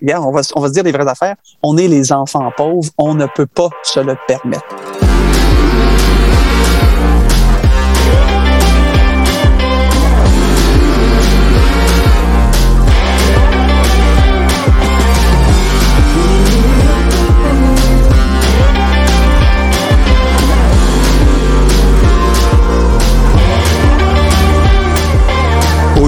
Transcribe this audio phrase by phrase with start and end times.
[0.00, 1.36] regarde, on va, on va se dire les vraies affaires.
[1.62, 2.90] On est les enfants pauvres.
[2.98, 4.99] On ne peut pas se le permettre.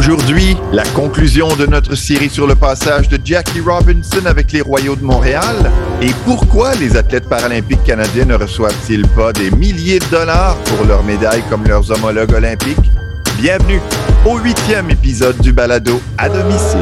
[0.05, 4.97] Aujourd'hui, la conclusion de notre série sur le passage de Jackie Robinson avec les Royaux
[4.97, 5.71] de Montréal
[6.01, 11.05] et pourquoi les athlètes paralympiques canadiens ne reçoivent-ils pas des milliers de dollars pour leurs
[11.05, 12.91] médailles comme leurs homologues olympiques?
[13.41, 13.81] Bienvenue
[14.27, 16.81] au huitième épisode du balado à domicile.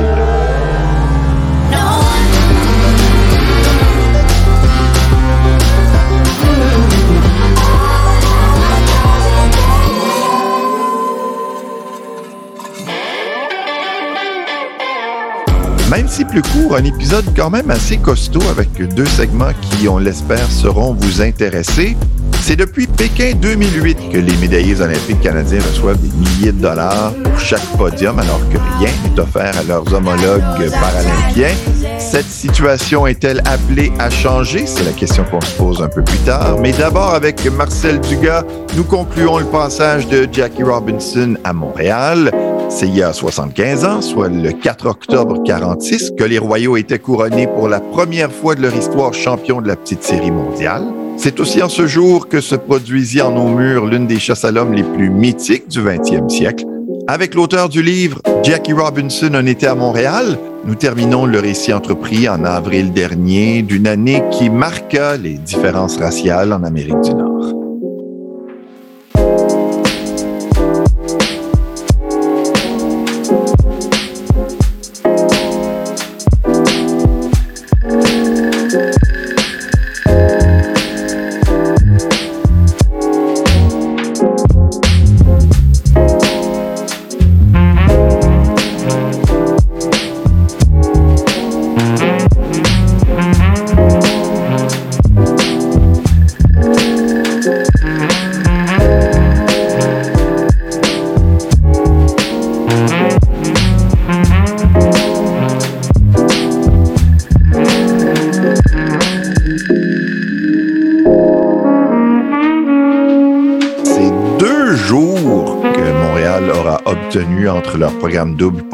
[15.90, 19.98] Même si plus court, un épisode quand même assez costaud avec deux segments qui, on
[19.98, 21.96] l'espère, seront vous intéresser.
[22.42, 27.38] C'est depuis Pékin 2008 que les médaillés olympiques canadiens reçoivent des milliers de dollars pour
[27.40, 31.54] chaque podium alors que rien n'est offert à leurs homologues paralympiens.
[31.98, 34.66] Cette situation est-elle appelée à changer?
[34.66, 36.56] C'est la question qu'on se pose un peu plus tard.
[36.60, 38.44] Mais d'abord, avec Marcel Dugas,
[38.76, 42.30] nous concluons le passage de Jackie Robinson à Montréal.
[42.70, 47.00] C'est il y a 75 ans, soit le 4 octobre 46, que les Royaux étaient
[47.00, 50.84] couronnés pour la première fois de leur histoire champion de la petite série mondiale.
[51.16, 54.52] C'est aussi en ce jour que se produisit en nos murs l'une des chasses à
[54.52, 56.64] l'homme les plus mythiques du 20e siècle.
[57.08, 62.28] Avec l'auteur du livre Jackie Robinson, un été à Montréal, nous terminons le récit entrepris
[62.28, 67.29] en avril dernier d'une année qui marqua les différences raciales en Amérique du Nord.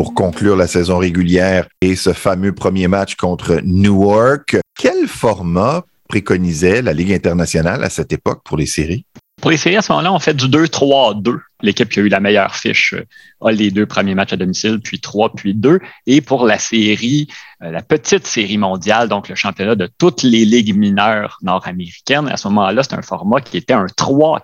[0.07, 4.57] Pour conclure la saison régulière et ce fameux premier match contre Newark.
[4.79, 9.05] Quel format préconisait la Ligue internationale à cette époque pour les séries?
[9.43, 11.41] Pour les séries, à ce moment-là, on fait du 2-3-2.
[11.61, 13.05] L'équipe qui a eu la meilleure fiche euh,
[13.45, 15.81] a les deux premiers matchs à domicile, puis 3, puis 2.
[16.07, 17.27] Et pour la série,
[17.65, 22.37] euh, la petite série mondiale, donc le championnat de toutes les ligues mineures nord-américaines, à
[22.37, 24.39] ce moment-là, c'est un format qui était un 3-4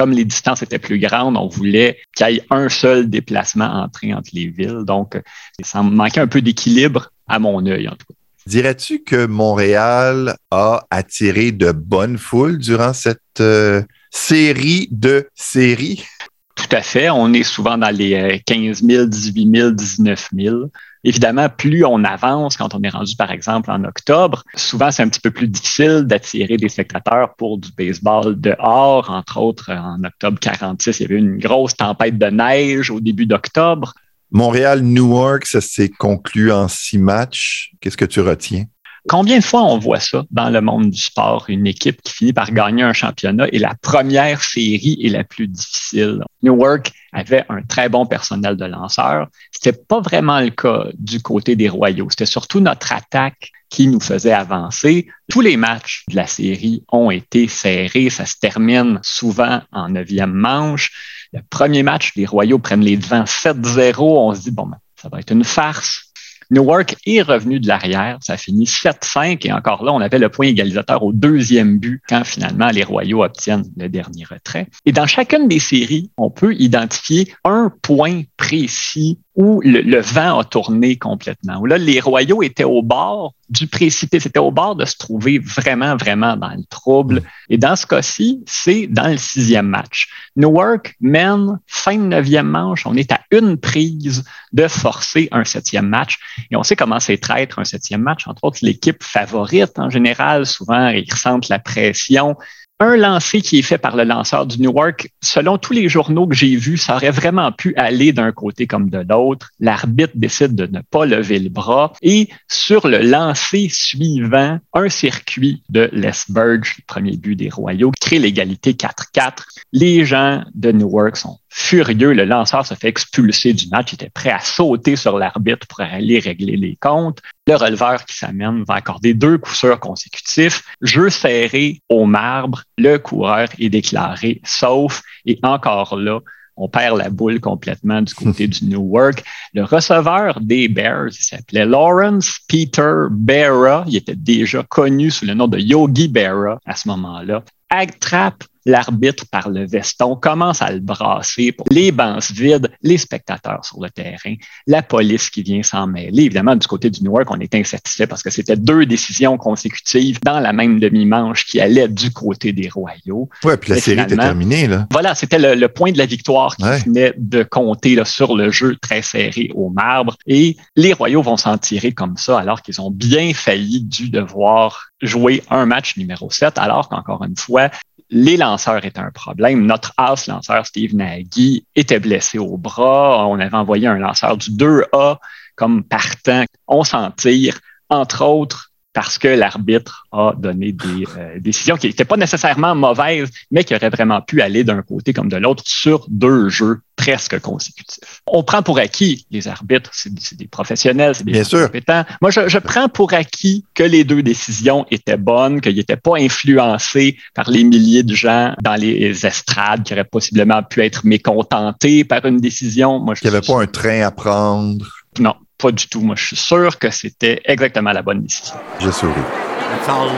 [0.00, 4.00] comme les distances étaient plus grandes, on voulait qu'il y ait un seul déplacement entre
[4.32, 4.84] les villes.
[4.86, 5.20] Donc,
[5.62, 8.14] ça manquait un peu d'équilibre à mon œil, en tout cas.
[8.46, 16.06] Dirais-tu que Montréal a attiré de bonnes foules durant cette euh, série de séries?
[16.54, 17.10] Tout à fait.
[17.10, 20.56] On est souvent dans les 15 000, 18 000, 19 000.
[21.02, 25.08] Évidemment, plus on avance, quand on est rendu, par exemple, en octobre, souvent c'est un
[25.08, 29.10] petit peu plus difficile d'attirer des spectateurs pour du baseball dehors.
[29.10, 33.26] Entre autres, en octobre 46, il y avait une grosse tempête de neige au début
[33.26, 33.94] d'octobre.
[34.30, 37.72] Montréal-Newark, ça s'est conclu en six matchs.
[37.80, 38.64] Qu'est-ce que tu retiens?
[39.10, 42.32] Combien de fois on voit ça dans le monde du sport, une équipe qui finit
[42.32, 46.22] par gagner un championnat et la première série est la plus difficile?
[46.44, 49.26] Newark avait un très bon personnel de lanceurs.
[49.50, 52.06] C'était pas vraiment le cas du côté des Royaux.
[52.08, 55.08] C'était surtout notre attaque qui nous faisait avancer.
[55.28, 58.10] Tous les matchs de la série ont été serrés.
[58.10, 61.26] Ça se termine souvent en neuvième manche.
[61.32, 63.96] Le premier match, les Royaux prennent les devants 7-0.
[63.98, 66.09] On se dit, bon, ben, ça va être une farce
[66.50, 68.18] Newark est revenu de l'arrière.
[68.22, 72.02] Ça a fini 7-5 et encore là, on avait le point égalisateur au deuxième but
[72.08, 74.66] quand finalement les Royaux obtiennent le dernier retrait.
[74.84, 80.44] Et dans chacune des séries, on peut identifier un point précis où le, vent a
[80.44, 84.84] tourné complètement, où là, les Royaux étaient au bord du précipice, c'était au bord de
[84.84, 87.22] se trouver vraiment, vraiment dans le trouble.
[87.48, 90.08] Et dans ce cas-ci, c'est dans le sixième match.
[90.36, 92.86] Newark mène fin de neuvième manche.
[92.86, 96.18] On est à une prise de forcer un septième match.
[96.50, 98.26] Et on sait comment c'est traître un septième match.
[98.28, 102.36] Entre autres, l'équipe favorite en général, souvent, ils ressentent la pression
[102.80, 106.34] un lancer qui est fait par le lanceur du Newark, selon tous les journaux que
[106.34, 109.50] j'ai vus, ça aurait vraiment pu aller d'un côté comme de l'autre.
[109.60, 115.62] L'arbitre décide de ne pas lever le bras et sur le lancer suivant, un circuit
[115.68, 119.44] de Les Burge, premier but des Royaux, crée l'égalité 4-4.
[119.72, 122.12] Les gens de Newark sont furieux.
[122.12, 123.92] Le lanceur se fait expulser du match.
[123.92, 127.20] Il était prêt à sauter sur l'arbitre pour aller régler les comptes.
[127.50, 130.62] Le releveur qui s'amène va accorder deux coups sûrs consécutifs.
[130.82, 132.62] Jeu serré au marbre.
[132.78, 135.02] Le coureur est déclaré sauf.
[135.26, 136.20] Et encore là,
[136.56, 139.24] on perd la boule complètement du côté du Newark.
[139.52, 143.82] Le receveur des Bears, il s'appelait Lawrence Peter Berra.
[143.88, 147.42] Il était déjà connu sous le nom de Yogi Berra à ce moment-là.
[147.68, 153.64] Attrape l'arbitre par le veston, commence à le brasser pour les bancs vides, les spectateurs
[153.64, 154.34] sur le terrain,
[154.66, 156.24] la police qui vient s'en mêler.
[156.24, 160.40] Évidemment, du côté du Newark, on était insatisfait parce que c'était deux décisions consécutives dans
[160.40, 163.28] la même demi-manche qui allaient du côté des Royaux.
[163.44, 164.86] Ouais, puis la série était terminée, là.
[164.90, 168.76] Voilà, c'était le, point de la victoire qui venait de compter là, sur le jeu
[168.80, 170.16] très serré au marbre.
[170.26, 174.90] Et les Royaux vont s'en tirer comme ça alors qu'ils ont bien failli du devoir
[175.00, 177.70] jouer un match numéro 7, alors qu'encore une fois,
[178.10, 179.66] les lanceurs étaient un problème.
[179.66, 183.26] Notre as lanceur, Steve Nagy, était blessé au bras.
[183.26, 185.18] On avait envoyé un lanceur du 2A
[185.54, 186.44] comme partant.
[186.66, 187.58] On s'en tire,
[187.88, 193.30] entre autres, parce que l'arbitre a donné des euh, décisions qui n'étaient pas nécessairement mauvaises,
[193.50, 197.38] mais qui auraient vraiment pu aller d'un côté comme de l'autre sur deux jeux presque
[197.40, 198.20] consécutifs.
[198.26, 202.04] On prend pour acquis les arbitres, c'est des professionnels, c'est des Bien compétents.
[202.20, 206.18] Moi, je, je, prends pour acquis que les deux décisions étaient bonnes, qu'ils n'étaient pas
[206.18, 212.04] influencés par les milliers de gens dans les estrades qui auraient possiblement pu être mécontentés
[212.04, 212.98] par une décision.
[212.98, 214.86] Moi, je, Il n'y avait pas un train à prendre.
[215.18, 216.00] Non, pas du tout.
[216.00, 218.54] Moi, je suis sûr que c'était exactement la bonne décision.
[218.80, 219.12] Je souris.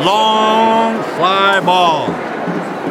[0.04, 2.10] long fly ball.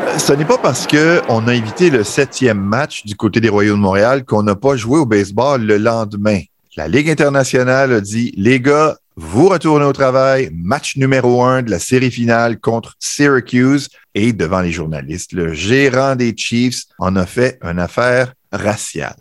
[0.08, 3.76] Euh, ce n'est pas parce qu'on a évité le septième match du côté des Royaux
[3.76, 6.42] de Montréal qu'on n'a pas joué au baseball le lendemain.
[6.76, 11.70] La Ligue internationale a dit, les gars, vous retournez au travail, match numéro un de
[11.70, 13.90] la série finale contre Syracuse.
[14.16, 19.16] Et devant les journalistes, le gérant des Chiefs en a fait une affaire raciale.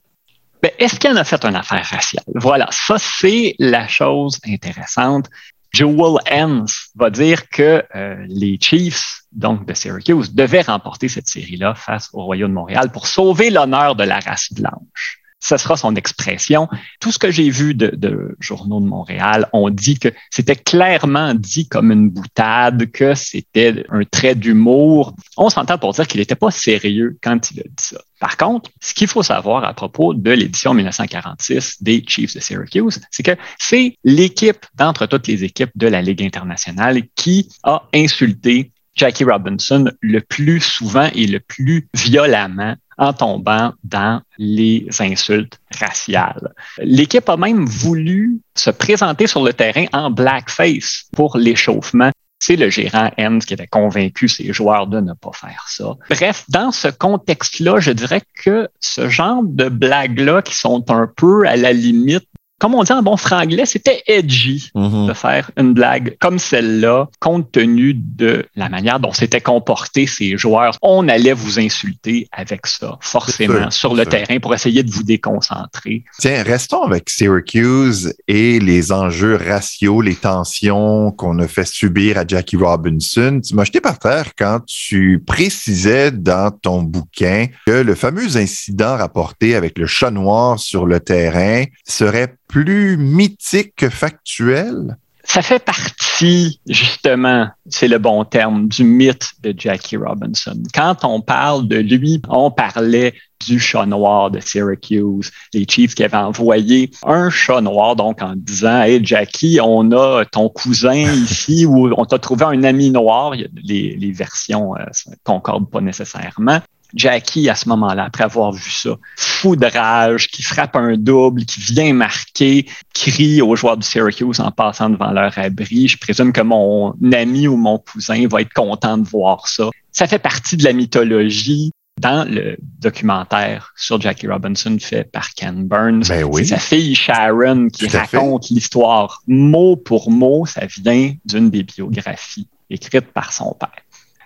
[0.63, 2.25] Ben, est-ce qu'il en a fait une affaire raciale?
[2.35, 5.27] Voilà, ça, c'est la chose intéressante.
[5.73, 11.75] Joel Hens va dire que euh, les Chiefs, donc de Syracuse, devaient remporter cette série-là
[11.75, 15.95] face au Royaume de Montréal pour sauver l'honneur de la race blanche ce sera son
[15.97, 16.69] expression.
[17.01, 21.35] Tout ce que j'ai vu de, de, journaux de Montréal ont dit que c'était clairement
[21.35, 25.15] dit comme une boutade, que c'était un trait d'humour.
[25.37, 28.01] On s'entend pour dire qu'il n'était pas sérieux quand il a dit ça.
[28.21, 33.01] Par contre, ce qu'il faut savoir à propos de l'édition 1946 des Chiefs de Syracuse,
[33.11, 38.73] c'est que c'est l'équipe d'entre toutes les équipes de la Ligue internationale qui a insulté
[38.95, 46.53] Jackie Robinson le plus souvent et le plus violemment en tombant dans les insultes raciales.
[46.79, 52.11] L'équipe a même voulu se présenter sur le terrain en blackface pour l'échauffement.
[52.39, 55.97] C'est le gérant Hens qui avait convaincu ses joueurs de ne pas faire ça.
[56.09, 61.47] Bref, dans ce contexte-là, je dirais que ce genre de blagues-là qui sont un peu
[61.47, 62.27] à la limite
[62.61, 65.09] comme on dit en bon franglais, c'était edgy mhm.
[65.09, 70.37] de faire une blague comme celle-là, compte tenu de la manière dont s'étaient comportés ces
[70.37, 70.77] joueurs.
[70.83, 76.05] On allait vous insulter avec ça, forcément, sur le terrain pour essayer de vous déconcentrer.
[76.19, 82.25] Tiens, restons avec Syracuse et les enjeux raciaux, les tensions qu'on a fait subir à
[82.27, 83.41] Jackie Robinson.
[83.43, 88.99] Tu m'as jeté par terre quand tu précisais dans ton bouquin que le fameux incident
[88.99, 94.97] rapporté avec le chat noir sur le terrain serait plus mythique que factuel?
[95.23, 100.61] Ça fait partie, justement, c'est le bon terme, du mythe de Jackie Robinson.
[100.75, 103.15] Quand on parle de lui, on parlait
[103.47, 108.35] du chat noir de Syracuse, les Chiefs qui avaient envoyé un chat noir, donc en
[108.35, 113.33] disant Hey Jackie, on a ton cousin ici ou on t'a trouvé un ami noir.
[113.33, 116.61] Les, les versions ne euh, concordent pas nécessairement.
[116.95, 121.45] Jackie, à ce moment-là, après avoir vu ça, fou de rage, qui frappe un double,
[121.45, 125.89] qui vient marquer, crie aux joueurs du Syracuse en passant devant leur abri.
[125.89, 129.71] Je présume que mon ami ou mon cousin va être content de voir ça.
[129.93, 135.67] Ça fait partie de la mythologie dans le documentaire sur Jackie Robinson fait par Ken
[135.67, 136.09] Burns.
[136.09, 140.47] Ben c'est sa fille Sharon qui raconte l'histoire mot pour mot.
[140.47, 143.71] Ça vient d'une des biographies écrites par son père.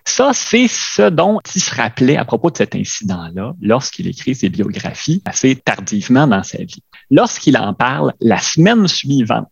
[0.06, 4.50] Ça, c'est ce dont il se rappelait à propos de cet incident-là lorsqu'il écrit ses
[4.50, 6.82] biographies assez tardivement dans sa vie.
[7.10, 9.48] Lorsqu'il en parle la semaine suivante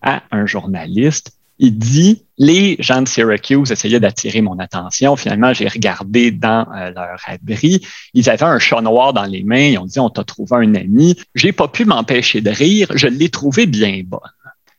[0.00, 5.16] à un journaliste, Il dit, les gens de Syracuse essayaient d'attirer mon attention.
[5.16, 7.84] Finalement, j'ai regardé dans euh, leur abri.
[8.14, 9.70] Ils avaient un chat noir dans les mains.
[9.72, 11.16] Ils ont dit, on t'a trouvé un ami.
[11.34, 12.86] J'ai pas pu m'empêcher de rire.
[12.94, 14.20] Je l'ai trouvé bien bonne.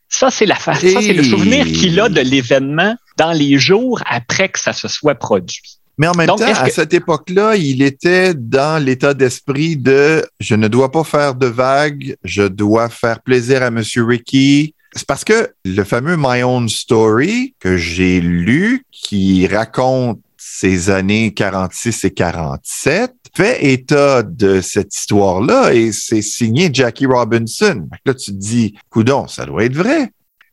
[0.08, 0.80] Ça, c'est la face.
[0.80, 4.88] Ça, c'est le souvenir qu'il a de l'événement dans les jours après que ça se
[4.88, 5.78] soit produit.
[5.98, 10.66] Mais en même temps, à cette époque-là, il était dans l'état d'esprit de je ne
[10.66, 14.74] dois pas faire de vagues, je dois faire plaisir à Monsieur Ricky.
[14.94, 21.34] C'est parce que le fameux My Own Story que j'ai lu, qui raconte ces années
[21.34, 27.86] 46 et 47, fait état de cette histoire-là et c'est signé Jackie Robinson.
[28.06, 30.10] Là, tu te dis, coudon, ça doit être vrai.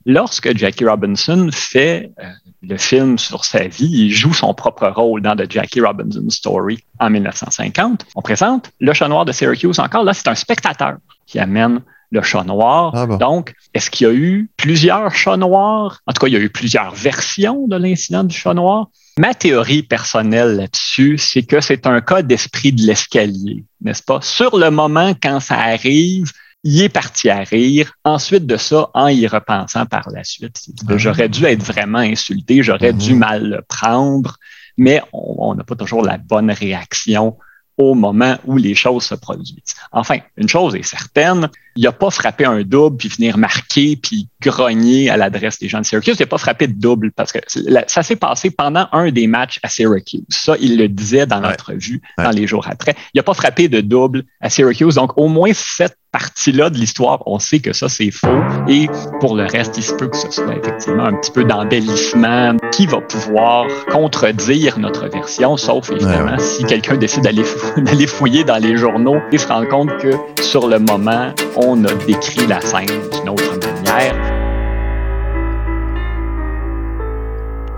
[0.10, 2.24] Lorsque Jackie Robinson fait euh,
[2.62, 6.80] le film sur sa vie, il joue son propre rôle dans The Jackie Robinson Story
[7.02, 8.06] en 1950.
[8.16, 10.06] On présente le chat noir de Syracuse encore.
[10.06, 10.96] Là, c'est un spectateur
[11.26, 12.94] qui amène le chat noir.
[12.96, 16.00] Ah Donc, est-ce qu'il y a eu plusieurs chats noirs?
[16.08, 18.88] En tout cas, il y a eu plusieurs versions de l'incident du chat noir.
[19.18, 24.22] Ma théorie personnelle là-dessus, c'est que c'est un cas d'esprit de l'escalier, n'est-ce pas?
[24.22, 26.32] Sur le moment, quand ça arrive,
[26.70, 27.94] il est parti à rire.
[28.04, 30.60] Ensuite de ça, en y repensant par la suite,
[30.90, 30.98] ah.
[30.98, 33.20] j'aurais dû être vraiment insulté, j'aurais dû mhm.
[33.20, 34.36] mal le prendre,
[34.78, 37.38] mais on n'a pas toujours la bonne réaction
[37.78, 39.76] au moment où les choses se produisent.
[39.92, 44.28] Enfin, une chose est certaine, il n'a pas frappé un double puis venir marquer puis
[44.42, 46.16] grogner à l'adresse des gens de Syracuse.
[46.20, 47.40] Il n'a pas frappé de double parce que
[47.88, 50.26] ça s'est passé pendant un des matchs à Syracuse.
[50.30, 52.96] Ça, il le disait dans l'entrevue dans les jours après.
[53.14, 54.96] Il n'a pas frappé de double à Syracuse.
[54.96, 58.42] Donc, au moins cette partie-là de l'histoire, on sait que ça, c'est faux.
[58.68, 58.88] Et
[59.20, 62.88] pour le reste, il se peut que ce soit effectivement un petit peu d'embellissement qui
[62.88, 67.24] va pouvoir contredire notre version, sauf évidemment si quelqu'un décide
[67.78, 70.10] d'aller fouiller dans les journaux et se rend compte que
[70.42, 74.37] sur le moment, on a décrit la scène d'une autre manière.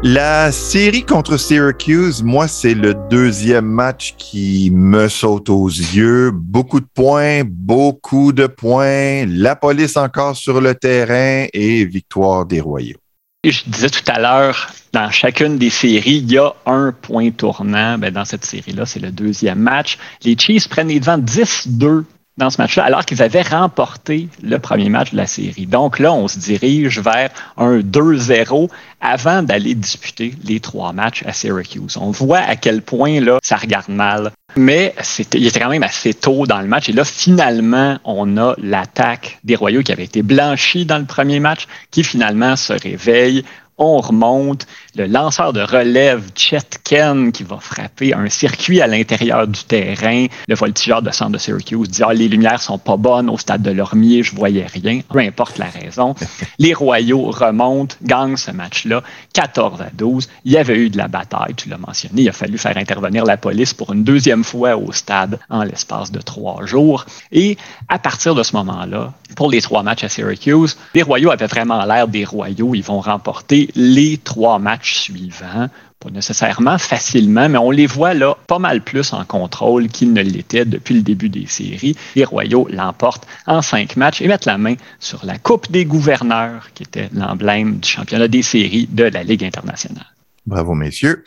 [0.01, 6.31] La série contre Syracuse, moi, c'est le deuxième match qui me saute aux yeux.
[6.31, 9.25] Beaucoup de points, beaucoup de points.
[9.27, 12.95] La police encore sur le terrain et victoire des Royaux.
[13.43, 17.97] Je disais tout à l'heure, dans chacune des séries, il y a un point tournant.
[17.97, 19.97] Ben, dans cette série-là, c'est le deuxième match.
[20.23, 22.05] Les Chiefs prennent les devants 10-2
[22.39, 25.67] dans ce match-là, alors qu'ils avaient remporté le premier match de la série.
[25.67, 28.69] Donc là, on se dirige vers un 2-0
[29.01, 31.97] avant d'aller disputer les trois matchs à Syracuse.
[31.97, 34.31] On voit à quel point là, ça regarde mal.
[34.55, 34.95] Mais
[35.33, 36.89] il était quand même assez tôt dans le match.
[36.89, 41.39] Et là, finalement, on a l'attaque des Royaux qui avait été blanchie dans le premier
[41.39, 43.43] match, qui finalement se réveille
[43.79, 44.67] on remonte.
[44.95, 50.25] Le lanceur de relève, Chet Ken, qui va frapper un circuit à l'intérieur du terrain.
[50.47, 53.61] Le voltigeur de centre de Syracuse dit ah, les lumières sont pas bonnes au stade
[53.61, 55.01] de Lormier, je voyais rien.
[55.07, 56.15] Peu importe la raison.
[56.57, 59.03] Les Royaux remontent, gagnent ce match-là,
[59.33, 60.27] 14 à 12.
[60.45, 62.23] Il y avait eu de la bataille, tu l'as mentionné.
[62.23, 66.11] Il a fallu faire intervenir la police pour une deuxième fois au stade en l'espace
[66.11, 67.05] de trois jours.
[67.31, 67.57] Et
[67.89, 71.85] à partir de ce moment-là, pour les trois matchs à Syracuse, les Royaux avaient vraiment
[71.85, 72.73] l'air des Royaux.
[72.73, 75.69] Ils vont remporter les trois matchs suivants.
[75.99, 80.21] Pas nécessairement facilement, mais on les voit là pas mal plus en contrôle qu'ils ne
[80.21, 81.95] l'étaient depuis le début des séries.
[82.15, 86.69] Les Royaux l'emportent en cinq matchs et mettent la main sur la Coupe des gouverneurs,
[86.73, 90.05] qui était l'emblème du championnat des séries de la Ligue internationale.
[90.49, 91.23] Bravo, messieurs.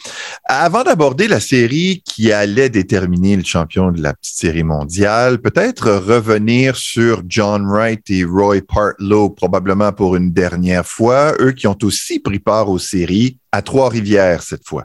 [0.47, 5.93] Avant d'aborder la série qui allait déterminer le champion de la petite série mondiale, peut-être
[5.93, 11.79] revenir sur John Wright et Roy Partlow, probablement pour une dernière fois, eux qui ont
[11.85, 14.83] aussi pris part aux séries à Trois-Rivières cette fois.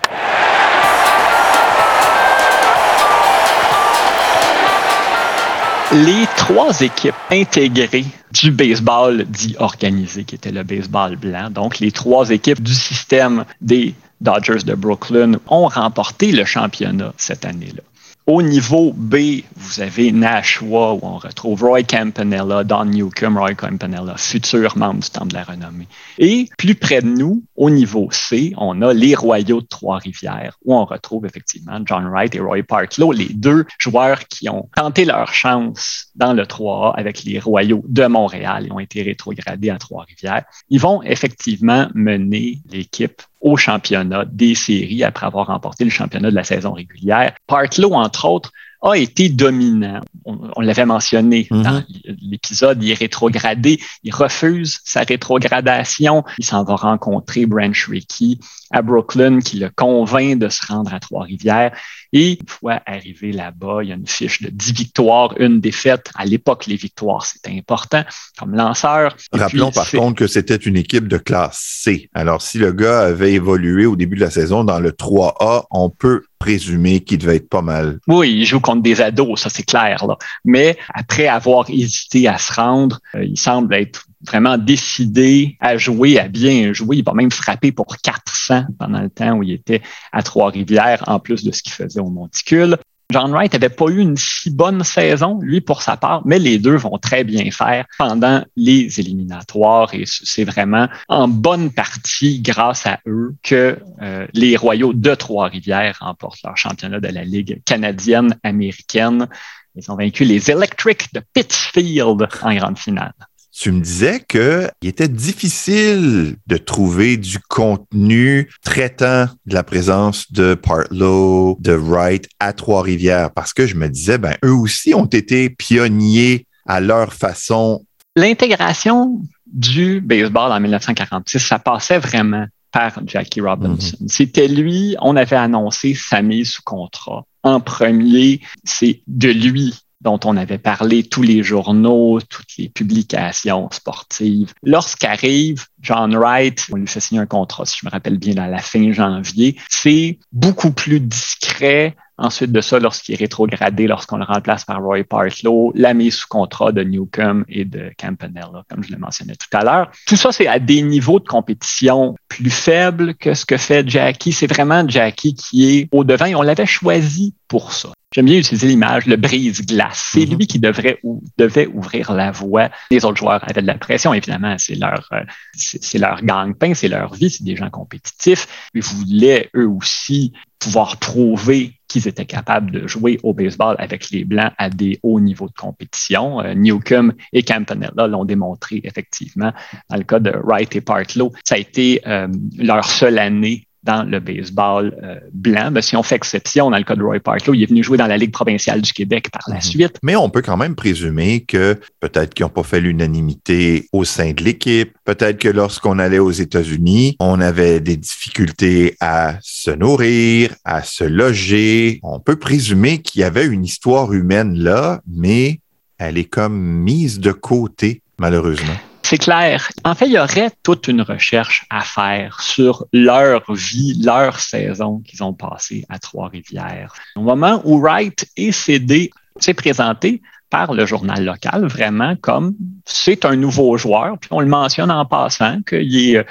[5.94, 8.04] Les trois équipes intégrées
[8.34, 13.46] du baseball dit organisé, qui était le baseball blanc, donc les trois équipes du système
[13.62, 17.84] des Dodgers de Brooklyn ont remporté le championnat cette année-là.
[18.28, 24.18] Au niveau B, vous avez Nashua, où on retrouve Roy Campanella, Don Newcomb, Roy Campanella,
[24.18, 25.88] futur membre du Temple de la Renommée.
[26.18, 30.76] Et plus près de nous, au niveau C, on a les Royaux de Trois-Rivières, où
[30.76, 35.34] on retrouve effectivement John Wright et Roy Partlow, les deux joueurs qui ont tenté leur
[35.34, 40.44] chance dans le 3A avec les Royaux de Montréal et ont été rétrogradés à Trois-Rivières.
[40.70, 46.36] Ils vont effectivement mener l'équipe au championnat des séries après avoir remporté le championnat de
[46.36, 47.34] la saison régulière.
[47.46, 50.02] Partlow, entre autres, a été dominant.
[50.26, 51.64] On, l'avait mentionné mm-hmm.
[51.64, 51.84] dans
[52.22, 58.38] l'épisode, il est rétrogradé, il refuse sa rétrogradation, il s'en va rencontrer Branch Rickey
[58.72, 61.72] à Brooklyn qui le convainc de se rendre à Trois-Rivières.
[62.14, 66.12] Et une fois arrivé là-bas, il y a une fiche de 10 victoires, une défaite.
[66.16, 68.04] À l'époque, les victoires, c'était important
[68.38, 69.16] comme lanceur.
[69.32, 72.10] Rappelons par contre que c'était une équipe de classe C.
[72.14, 75.90] Alors, si le gars avait évolué au début de la saison dans le 3A, on
[75.90, 78.00] peut présumer qu'il devait être pas mal.
[78.08, 80.06] Oui, il joue contre des ados, ça c'est clair.
[80.06, 80.18] Là.
[80.46, 86.20] Mais après avoir hésité à se rendre, euh, il semble être vraiment décidé à jouer,
[86.20, 86.98] à bien jouer.
[86.98, 91.20] Il va même frapper pour 400 pendant le temps où il était à Trois-Rivières, en
[91.20, 92.78] plus de ce qu'il faisait au Monticule.
[93.18, 96.60] John Wright n'avait pas eu une si bonne saison, lui, pour sa part, mais les
[96.60, 102.86] deux vont très bien faire pendant les éliminatoires et c'est vraiment en bonne partie grâce
[102.86, 108.38] à eux que euh, les Royaux de Trois-Rivières remportent leur championnat de la Ligue canadienne
[108.44, 109.28] américaine.
[109.74, 113.14] Ils ont vaincu les Electric de Pittsfield en grande finale
[113.60, 120.54] tu me disais qu'il était difficile de trouver du contenu traitant de la présence de
[120.54, 125.50] Partlow, de Wright à Trois-Rivières, parce que je me disais, ben, eux aussi ont été
[125.50, 127.84] pionniers à leur façon.
[128.16, 133.98] L'intégration du baseball en 1946, ça passait vraiment par Jackie Robinson.
[134.02, 134.08] Mm-hmm.
[134.08, 137.26] C'était lui, on avait annoncé sa mise sous contrat.
[137.42, 143.70] En premier, c'est de lui dont on avait parlé tous les journaux, toutes les publications
[143.72, 144.54] sportives.
[144.64, 148.48] Lorsqu'arrive John Wright, on lui fait signer un contrat, si je me rappelle bien, à
[148.48, 151.96] la fin janvier, c'est beaucoup plus discret.
[152.20, 156.28] Ensuite de ça, lorsqu'il est rétrogradé, lorsqu'on le remplace par Roy Partlow, la mise sous
[156.28, 159.92] contrat de Newcomb et de Campanella, comme je le mentionnais tout à l'heure.
[160.08, 164.32] Tout ça, c'est à des niveaux de compétition plus faibles que ce que fait Jackie.
[164.32, 167.90] C'est vraiment Jackie qui est au devant et on l'avait choisi pour ça.
[168.14, 170.12] J'aime bien utiliser l'image, le brise-glace.
[170.14, 170.38] C'est mm-hmm.
[170.38, 172.70] lui qui devrait ou, devait ouvrir la voie.
[172.90, 176.88] Les autres joueurs avaient de la pression, évidemment, c'est leur, euh, c'est leur gang-pain, c'est
[176.88, 178.70] leur vie, c'est des gens compétitifs.
[178.74, 184.26] Ils voulaient eux aussi pouvoir prouver qu'ils étaient capables de jouer au baseball avec les
[184.26, 186.42] Blancs à des hauts niveaux de compétition.
[186.42, 189.54] Euh, Newcomb et Campanella l'ont démontré effectivement.
[189.90, 194.04] Dans le cas de Wright et Partlow, ça a été euh, leur seule année dans
[194.04, 195.72] le baseball euh, blanc.
[195.72, 197.98] Mais si on fait exception dans le cas de Roy Partlow, il est venu jouer
[197.98, 199.62] dans la Ligue provinciale du Québec par la mhm.
[199.62, 199.98] suite.
[200.04, 204.34] Mais on peut quand même présumer que peut-être qu'ils n'ont pas fait l'unanimité au sein
[204.34, 204.94] de l'équipe.
[205.06, 211.06] Peut-être que lorsqu'on allait aux États-Unis, on avait des difficultés à se nourrir, à se
[211.06, 212.00] loger.
[212.04, 215.62] On peut présumer qu'il y avait une histoire humaine là, mais
[215.98, 218.76] elle est comme mise de côté, malheureusement.
[219.10, 219.70] C'est clair.
[219.86, 225.00] En fait, il y aurait toute une recherche à faire sur leur vie, leur saison
[225.00, 226.94] qu'ils ont passée à Trois-Rivières.
[227.16, 233.24] Au moment où Wright est cédé, s'est présenté par le journal local vraiment comme c'est
[233.24, 234.18] un nouveau joueur.
[234.20, 236.24] Puis on le mentionne en passant qu'il est euh,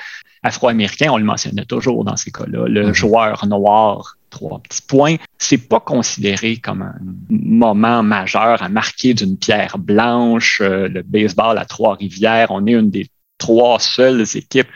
[0.43, 2.95] afro-américain, on le mentionnait toujours dans ces cas-là, le mm-hmm.
[2.95, 5.17] joueur noir trois petits points.
[5.39, 6.95] C'est pas considéré comme un
[7.31, 10.61] moment majeur à marquer d'une pierre blanche.
[10.61, 14.69] Euh, le baseball à Trois-Rivières, on est une des trois seules équipes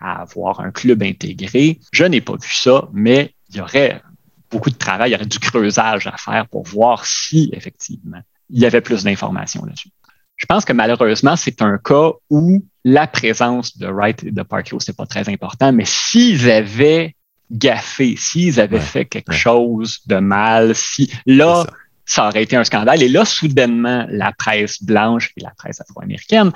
[0.00, 1.80] à avoir un club intégré.
[1.92, 4.02] Je n'ai pas vu ça, mais il y aurait
[4.50, 8.60] beaucoup de travail, il y aurait du creusage à faire pour voir si effectivement il
[8.60, 9.90] y avait plus d'informations là-dessus.
[10.36, 14.78] Je pense que malheureusement, c'est un cas où la présence de Wright et de Parklow,
[14.78, 17.15] c'est pas très important, mais s'ils avaient
[17.50, 21.66] gaffé, s'ils avaient fait quelque chose de mal, si là,
[22.04, 22.28] ça.
[22.28, 23.02] aurait été un scandale.
[23.02, 26.52] Et là, soudainement, la presse blanche et la presse afro-américaine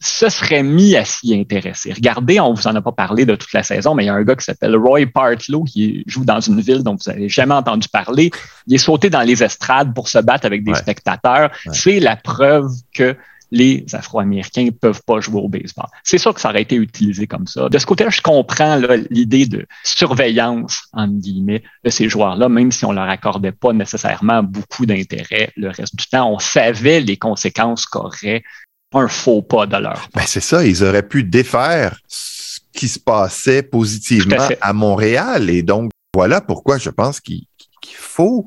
[0.00, 1.92] se seraient mis à s'y intéresser.
[1.92, 4.14] Regardez, on vous en a pas parlé de toute la saison, mais il y a
[4.14, 7.54] un gars qui s'appelle Roy Partlow qui joue dans une ville dont vous n'avez jamais
[7.54, 8.30] entendu parler.
[8.68, 11.50] Il est sauté dans les estrades pour se battre avec des spectateurs.
[11.72, 13.16] C'est la preuve que
[13.50, 15.86] les Afro-Américains peuvent pas jouer au baseball.
[16.02, 17.68] C'est sûr que ça aurait été utilisé comme ça.
[17.68, 18.80] De ce côté-là, je comprends
[19.10, 24.42] l'idée de surveillance, entre guillemets, de ces joueurs-là, même si on leur accordait pas nécessairement
[24.42, 26.30] beaucoup d'intérêt le reste du temps.
[26.30, 28.42] On savait les conséquences qu'aurait
[28.92, 32.98] un faux pas de leur ben C'est ça, ils auraient pu défaire ce qui se
[32.98, 35.50] passait positivement à, Montréal.
[35.50, 37.44] Et donc, voilà pourquoi je pense qu'il
[37.94, 38.46] faut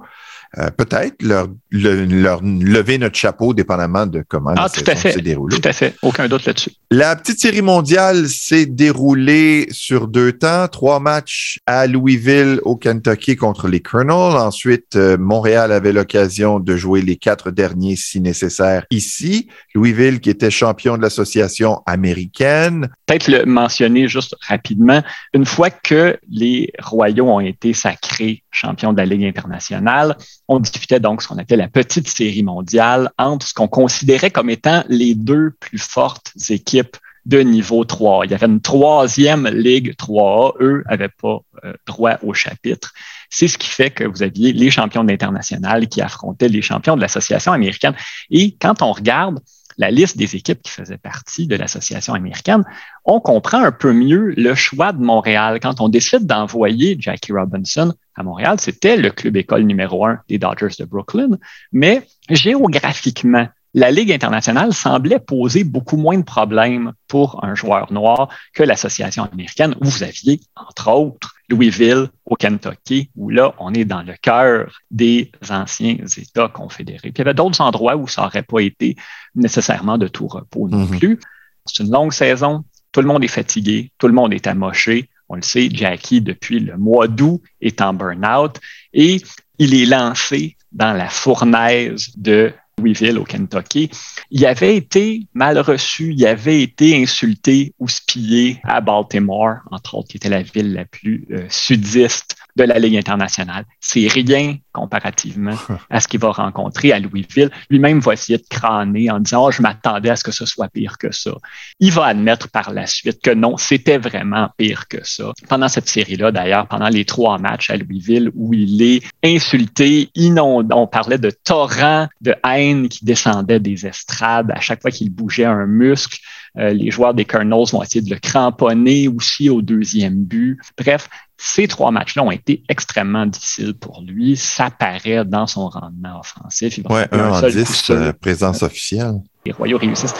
[0.57, 5.55] euh, peut-être leur, leur, lever notre chapeau dépendamment de comment ah, la s'est déroulée.
[5.55, 6.71] Tout à fait, aucun doute là-dessus.
[6.89, 13.37] La petite série mondiale s'est déroulée sur deux temps, trois matchs à Louisville au Kentucky
[13.37, 14.37] contre les Colonels.
[14.37, 19.47] Ensuite, euh, Montréal avait l'occasion de jouer les quatre derniers si nécessaire ici.
[19.73, 22.89] Louisville qui était champion de l'association américaine.
[23.05, 25.01] Peut-être le mentionner juste rapidement.
[25.33, 30.17] Une fois que les Royaux ont été sacrés champions de la Ligue internationale,
[30.51, 34.49] on disputait donc ce qu'on appelait la petite série mondiale entre ce qu'on considérait comme
[34.49, 38.25] étant les deux plus fortes équipes de niveau 3.
[38.25, 40.53] Il y avait une troisième Ligue 3A.
[40.59, 42.91] Eux n'avaient pas euh, droit au chapitre.
[43.29, 47.01] C'est ce qui fait que vous aviez les champions internationales qui affrontaient les champions de
[47.01, 47.95] l'association américaine.
[48.29, 49.39] Et quand on regarde
[49.81, 52.63] la liste des équipes qui faisaient partie de l'association américaine,
[53.03, 55.59] on comprend un peu mieux le choix de Montréal.
[55.59, 60.37] Quand on décide d'envoyer Jackie Robinson à Montréal, c'était le club école numéro un des
[60.37, 61.39] Dodgers de Brooklyn,
[61.71, 68.29] mais géographiquement, la Ligue internationale semblait poser beaucoup moins de problèmes pour un joueur noir
[68.53, 73.85] que l'association américaine, où vous aviez, entre autres, Louisville au Kentucky, où là, on est
[73.85, 77.11] dans le cœur des anciens États confédérés.
[77.11, 78.95] Puis il y avait d'autres endroits où ça n'aurait pas été
[79.35, 80.99] nécessairement de tout repos non mhm.
[80.99, 81.19] plus.
[81.65, 85.09] C'est une longue saison, tout le monde est fatigué, tout le monde est amoché.
[85.29, 88.59] On le sait, Jackie, depuis le mois d'août, est en burn-out
[88.93, 89.21] et
[89.59, 93.89] il est lancé dans la fournaise de Louisville au Kentucky,
[94.31, 100.09] il avait été mal reçu, il avait été insulté ou spié à Baltimore, entre autres,
[100.09, 102.35] qui était la ville la plus euh, sudiste
[102.67, 103.65] de la Ligue internationale.
[103.79, 105.55] C'est rien comparativement
[105.89, 107.49] à ce qu'il va rencontrer à Louisville.
[107.69, 110.69] Lui-même va essayer de crâner en disant oh, je m'attendais à ce que ce soit
[110.69, 111.31] pire que ça.
[111.79, 115.31] Il va admettre par la suite que non, c'était vraiment pire que ça.
[115.49, 120.73] Pendant cette série-là, d'ailleurs, pendant les trois matchs à Louisville où il est insulté, inondé,
[120.73, 125.45] on parlait de torrents de haine qui descendaient des estrades à chaque fois qu'il bougeait
[125.45, 126.19] un muscle.
[126.57, 130.59] Euh, les joueurs des Colonels vont essayer de le cramponner aussi au deuxième but.
[130.77, 131.07] Bref,
[131.43, 134.37] ces trois matchs-là ont été extrêmement difficiles pour lui.
[134.37, 136.77] Ça paraît dans son rendement offensif.
[136.77, 139.15] Il ouais, un, en dix, euh, présence officielle.
[139.43, 140.13] Les Royaux réussissent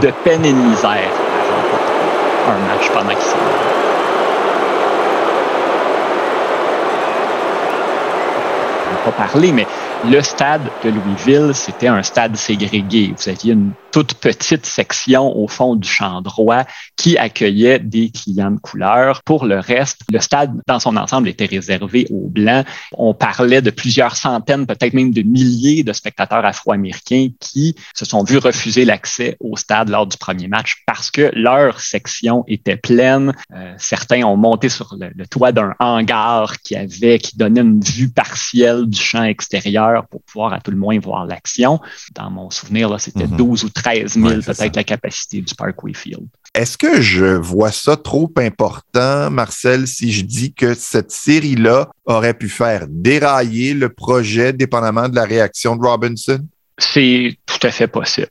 [0.00, 1.10] de peine et de misère
[2.46, 3.36] à un match pendant qu'ils sont
[9.04, 9.66] pas parler, mais
[10.08, 13.12] le stade de Louisville, c'était un stade ségrégué.
[13.16, 16.64] Vous aviez une toute petite section au fond du champ droit
[16.96, 19.22] qui accueillait des clients de couleur.
[19.24, 22.64] Pour le reste, le stade dans son ensemble était réservé aux Blancs.
[22.92, 28.22] On parlait de plusieurs centaines, peut-être même de milliers de spectateurs afro-américains qui se sont
[28.22, 33.34] vus refuser l'accès au stade lors du premier match parce que leur section était pleine.
[33.54, 37.80] Euh, certains ont monté sur le, le toit d'un hangar qui avait, qui donnait une
[37.80, 41.80] vue partielle du champ extérieur pour pouvoir à tout le moins voir l'action.
[42.14, 43.68] Dans mon souvenir, c'était 12 mhm.
[43.68, 46.26] ou 13 000 peut-être la capacité du Parkway Field.
[46.54, 52.34] Est-ce que je vois ça trop important, Marcel, si je dis que cette série-là aurait
[52.34, 56.40] pu faire dérailler le projet dépendamment de la réaction de Robinson?
[56.76, 58.28] C'est tout à fait possible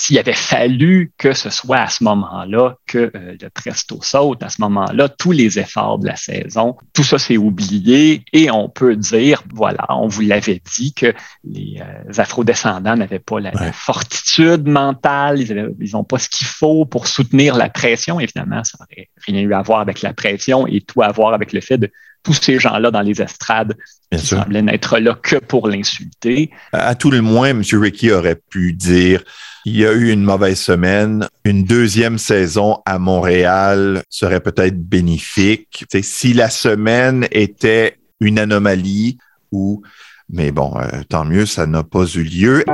[0.00, 4.48] s'il avait fallu que ce soit à ce moment-là que euh, le Presto saute, à
[4.48, 8.96] ce moment-là, tous les efforts de la saison, tout ça s'est oublié et on peut
[8.96, 11.12] dire, voilà, on vous l'avait dit que
[11.44, 17.06] les euh, afrodescendants n'avaient pas la, fortitude mentale, ils n'ont pas ce qu'il faut pour
[17.06, 18.18] soutenir la pression.
[18.20, 21.52] Évidemment, ça n'aurait rien eu à voir avec la pression et tout à voir avec
[21.52, 23.76] le fait de tous ces gens-là dans les estrades
[24.10, 26.50] qui semblaient n'être là que pour l'insulter.
[26.72, 27.62] À tout le moins, M.
[27.72, 29.22] Ricky aurait pu dire
[29.66, 31.28] il y a eu une mauvaise semaine.
[31.44, 35.84] Une deuxième saison à Montréal serait peut-être bénéfique.
[36.02, 39.18] si la semaine était une anomalie
[39.52, 39.82] ou,
[40.28, 42.64] mais bon, euh, tant mieux, ça n'a pas eu lieu.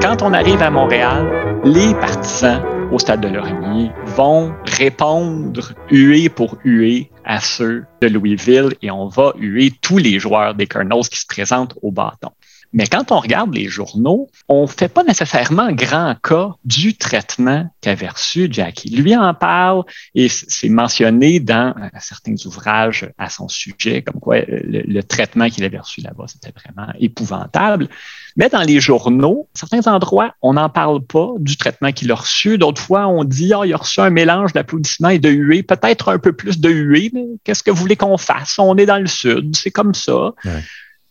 [0.00, 6.58] Quand on arrive à Montréal, les partisans au stade de Lorigny vont répondre huée pour
[6.64, 11.20] huée à ceux de Louisville et on va huer tous les joueurs des Colonels qui
[11.20, 12.30] se présentent au bâton.
[12.72, 17.68] Mais quand on regarde les journaux, on ne fait pas nécessairement grand cas du traitement
[17.82, 18.88] qu'avait reçu Jackie.
[18.88, 24.36] Lui en parle et c'est mentionné dans euh, certains ouvrages à son sujet, comme quoi
[24.36, 27.88] euh, le, traitement qu'il avait reçu là-bas, c'était vraiment épouvantable.
[28.36, 32.56] Mais dans les journaux, certains endroits, on n'en parle pas du traitement qu'il a reçu.
[32.56, 36.10] D'autres fois, on dit, oh, il a reçu un mélange d'applaudissements et de huées, peut-être
[36.10, 38.58] un peu plus de huées, mais qu'est-ce que vous voulez qu'on fasse?
[38.58, 40.32] On est dans le sud, c'est comme ça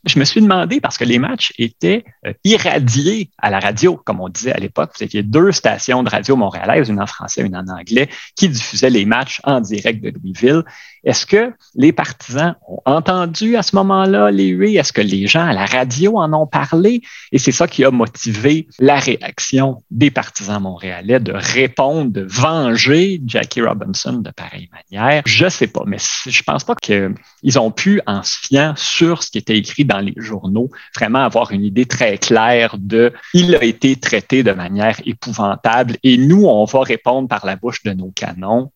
[0.06, 4.20] je me suis demandé, parce que les matchs étaient euh, irradiés à la radio, comme
[4.20, 7.56] on disait à l'époque, vous aviez deux stations de radio montréalaises, une en français, une
[7.56, 10.64] en anglais, qui diffusaient les matchs en direct de Louisville.
[11.04, 14.76] Est-ce que les partisans ont entendu à ce moment-là les huées?
[14.76, 17.02] Est-ce que les gens à la radio en ont parlé?
[17.32, 23.20] Et c'est ça qui a motivé la réaction des partisans montréalais de répondre, de venger
[23.26, 25.24] Jackie Robinson de pareille manière.
[25.26, 29.32] Je sais pas, mais je pense pas qu'ils ont pu, en se fiant sur ce
[29.32, 33.64] qui était écrit dans les journaux, vraiment avoir une idée très claire de il a
[33.64, 38.12] été traité de manière épouvantable et nous, on va répondre par la bouche de nos
[38.12, 38.72] canons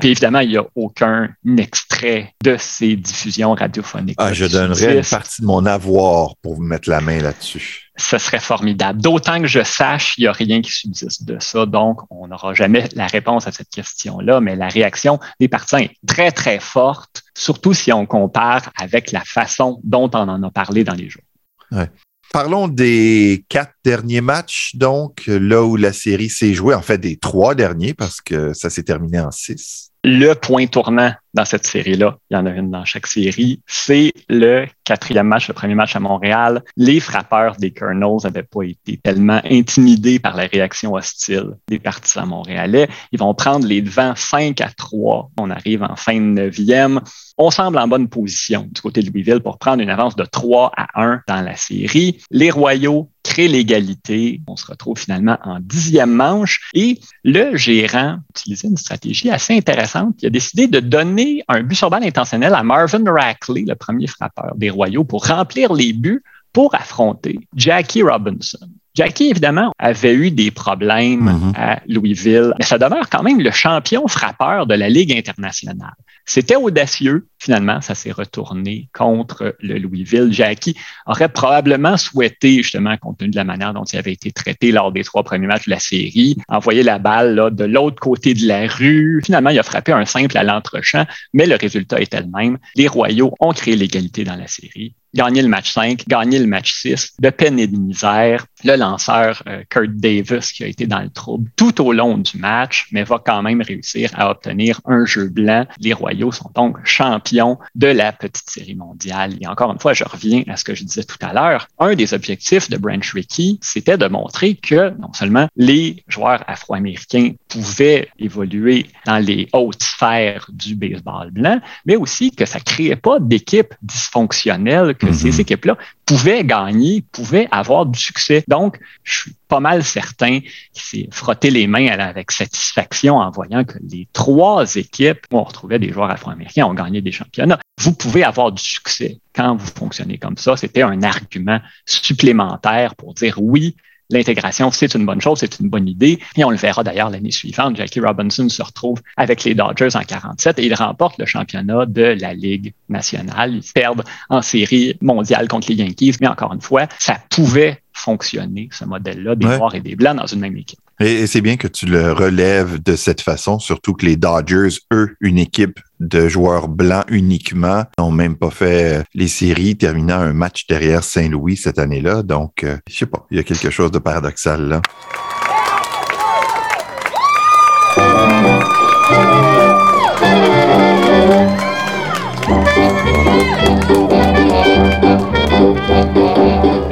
[0.00, 4.16] Puis évidemment, il n'y a aucun extrait de ces diffusions radiophoniques.
[4.18, 8.18] Ah, je donnerais une partie de mon avoir pour vous mettre la main là-dessus ce
[8.18, 9.00] serait formidable.
[9.00, 12.54] D'autant que je sache, il n'y a rien qui subsiste de ça, donc on n'aura
[12.54, 17.22] jamais la réponse à cette question-là, mais la réaction des partisans est très, très forte,
[17.36, 21.22] surtout si on compare avec la façon dont on en a parlé dans les jours.
[21.70, 21.88] Ouais.
[22.34, 27.16] Parlons des quatre derniers matchs, donc, là où la série s'est jouée, en fait des
[27.16, 29.92] trois derniers, parce que ça s'est terminé en six.
[30.06, 34.12] Le point tournant dans cette série-là, il y en a une dans chaque série, c'est
[34.28, 36.62] le quatrième match, le premier match à Montréal.
[36.76, 42.28] Les frappeurs des Colonels n'avaient pas été tellement intimidés par la réaction hostile des partisans
[42.28, 42.86] montréalais.
[43.12, 45.30] Ils vont prendre les devants 5 à 3.
[45.38, 47.00] On arrive en fin de neuvième.
[47.38, 50.70] On semble en bonne position du côté de Louisville pour prendre une avance de 3
[50.76, 52.22] à 1 dans la série.
[52.30, 54.40] Les Royaux l'égalité.
[54.46, 60.16] On se retrouve finalement en dixième manche et le gérant utilisait une stratégie assez intéressante.
[60.22, 64.06] Il a décidé de donner un but sur balle intentionnel à Marvin Rackley, le premier
[64.06, 68.68] frappeur des Royaux, pour remplir les buts pour affronter Jackie Robinson.
[68.94, 71.56] Jackie, évidemment, avait eu des problèmes mm-hmm.
[71.56, 75.94] à Louisville, mais ça demeure quand même le champion frappeur de la Ligue internationale.
[76.26, 77.26] C'était audacieux.
[77.38, 80.32] Finalement, ça s'est retourné contre le Louisville.
[80.32, 80.76] Jackie
[81.06, 84.92] aurait probablement souhaité, justement, compte tenu de la manière dont il avait été traité lors
[84.92, 88.46] des trois premiers matchs de la série, envoyer la balle là, de l'autre côté de
[88.46, 89.20] la rue.
[89.24, 92.58] Finalement, il a frappé un simple à l'entrechamp, mais le résultat était le même.
[92.76, 96.74] Les Royaux ont créé l'égalité dans la série gagner le match 5, gagner le match
[96.74, 98.46] 6, de peine et de misère.
[98.64, 102.38] Le lanceur euh, Kurt Davis, qui a été dans le trouble tout au long du
[102.38, 105.66] match, mais va quand même réussir à obtenir un jeu blanc.
[105.80, 109.34] Les Royaux sont donc champions de la petite série mondiale.
[109.40, 111.68] Et encore une fois, je reviens à ce que je disais tout à l'heure.
[111.78, 117.32] Un des objectifs de Branch Rickey, c'était de montrer que non seulement les joueurs afro-américains
[117.48, 123.18] pouvaient évoluer dans les hautes sphères du baseball blanc, mais aussi que ça créait pas
[123.20, 125.40] d'équipe dysfonctionnelle que ces mhm.
[125.40, 128.44] équipes-là pouvaient gagner, pouvaient avoir du succès.
[128.48, 133.64] Donc, je suis pas mal certain qu'il s'est frotté les mains avec satisfaction en voyant
[133.64, 137.58] que les trois équipes où on retrouvait des joueurs afro-américains ont gagné des championnats.
[137.78, 140.56] Vous pouvez avoir du succès quand vous fonctionnez comme ça.
[140.56, 143.76] C'était un argument supplémentaire pour dire oui,
[144.10, 146.18] l'intégration, c'est une bonne chose, c'est une bonne idée.
[146.36, 147.76] Et on le verra d'ailleurs l'année suivante.
[147.76, 152.16] Jackie Robinson se retrouve avec les Dodgers en 47 et il remporte le championnat de
[152.20, 153.54] la Ligue nationale.
[153.54, 158.68] Ils perdent en série mondiale contre les Yankees, mais encore une fois, ça pouvait fonctionner,
[158.72, 160.80] ce modèle-là, des Noirs et des Blancs dans une même équipe.
[161.00, 165.16] Et, c'est bien que tu le relèves de cette façon, surtout que les Dodgers, eux,
[165.20, 170.32] une équipe de joueurs blancs uniquement, n'ont même pas fait euh, les séries, terminant un
[170.32, 172.22] match derrière Saint-Louis cette année-là.
[172.22, 174.82] Donc, euh, je sais pas, il y a quelque chose de paradoxal là.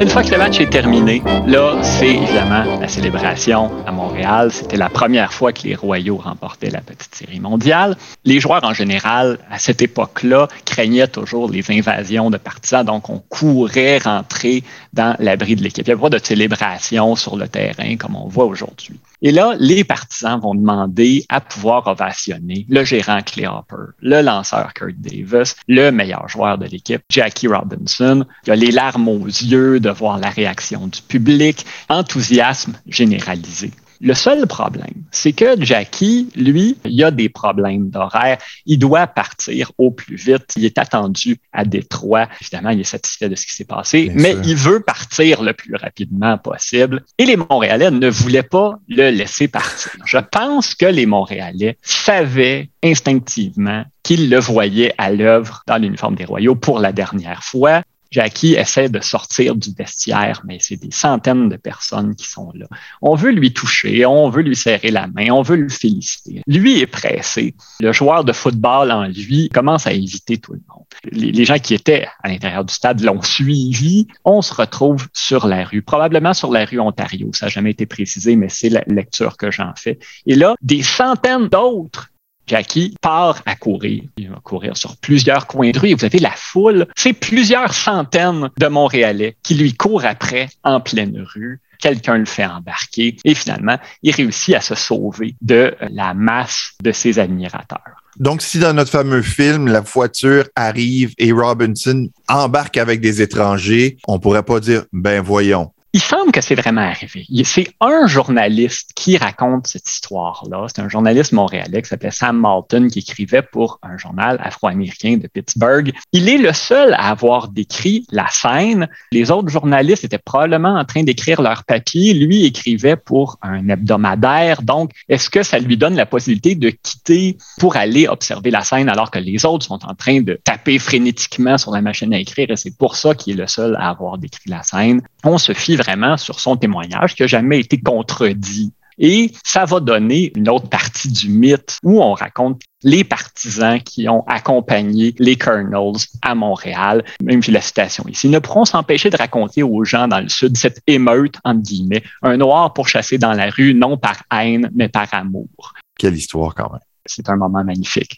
[0.03, 4.51] Une fois que le match est terminé, là, c'est évidemment la célébration à Montréal.
[4.51, 7.95] C'était la première fois que les Royaux remportaient la petite série mondiale.
[8.25, 13.19] Les joueurs en général, à cette époque-là, craignaient toujours les invasions de partisans, donc on
[13.29, 15.87] courait rentrer dans l'abri de l'équipe.
[15.87, 18.99] Il n'y avait pas de célébration sur le terrain comme on voit aujourd'hui.
[19.25, 24.73] Et là, les partisans vont demander à pouvoir ovationner le gérant Clay Hopper, le lanceur
[24.73, 28.25] Kurt Davis, le meilleur joueur de l'équipe, Jackie Robinson.
[28.45, 33.71] Il a les larmes aux yeux de voir la réaction du public, enthousiasme généralisé.
[34.03, 38.37] Le seul problème, c'est que Jackie, lui, il a des problèmes d'horaire.
[38.65, 40.51] Il doit partir au plus vite.
[40.57, 42.27] Il est attendu à Détroit.
[42.41, 45.75] Évidemment, il est satisfait de ce qui s'est passé, mais il veut partir le plus
[45.75, 47.05] rapidement possible.
[47.17, 49.93] Et les Montréalais ne voulaient pas le laisser partir.
[50.05, 56.25] Je pense que les Montréalais savaient instinctivement qu'ils le voyaient à l'œuvre dans l'uniforme des
[56.25, 57.83] Royaux pour la dernière fois.
[58.13, 62.67] Jackie essaie de sortir du vestiaire, mais c'est des centaines de personnes qui sont là.
[63.01, 66.43] On veut lui toucher, on veut lui serrer la main, on veut le féliciter.
[66.45, 67.55] Lui est pressé.
[67.79, 70.85] Le joueur de football en lui commence à éviter tout le monde.
[71.11, 74.07] Les, gens qui étaient à l'intérieur du stade l'ont suivi.
[74.25, 77.31] On se retrouve sur la rue, probablement sur la rue Ontario.
[77.33, 79.97] Ça n'a jamais été précisé, mais c'est la lecture que j'en fais.
[80.27, 82.12] Et là, des centaines d'autres
[82.47, 84.03] Jackie part à courir.
[84.17, 86.87] Il va courir sur plusieurs coins de rue et vous avez la foule.
[86.95, 91.59] C'est plusieurs centaines de Montréalais qui lui courent après en pleine rue.
[91.79, 96.91] Quelqu'un le fait embarquer et finalement, il réussit à se sauver de la masse de
[96.91, 98.03] ses admirateurs.
[98.17, 103.97] Donc, si dans notre fameux film, la voiture arrive et Robinson embarque avec des étrangers,
[104.07, 107.27] on pourrait pas dire, ben voyons, Il semble que c'est vraiment arrivé.
[107.43, 110.65] C'est un journaliste qui raconte cette histoire-là.
[110.67, 115.27] C'est un journaliste montréalais qui s'appelait Sam Malton qui écrivait pour un journal afro-américain de
[115.27, 115.93] Pittsburgh.
[116.11, 118.87] Il est le seul à avoir décrit la scène.
[119.11, 122.15] Les autres journalistes étaient probablement en train d'écrire leur papier.
[122.15, 124.63] Lui écrivait pour un hebdomadaire.
[124.63, 128.89] Donc, est-ce que ça lui donne la possibilité de quitter pour aller observer la scène
[128.89, 132.49] alors que les autres sont en train de taper frénétiquement sur la machine à écrire
[132.49, 135.03] et c'est pour ça qu'il est le seul à avoir décrit la scène?
[135.23, 138.73] On se fie vraiment sur son témoignage qui n'a jamais été contredit.
[138.99, 144.07] Et ça va donner une autre partie du mythe où on raconte les partisans qui
[144.07, 149.17] ont accompagné les Colonels à Montréal, même si la citation ici, ne pourront s'empêcher de
[149.17, 153.33] raconter aux gens dans le Sud cette émeute, entre guillemets, un noir pour chasser dans
[153.33, 155.73] la rue, non par haine, mais par amour.
[155.97, 156.81] Quelle histoire quand même.
[157.05, 158.15] C'est un moment magnifique.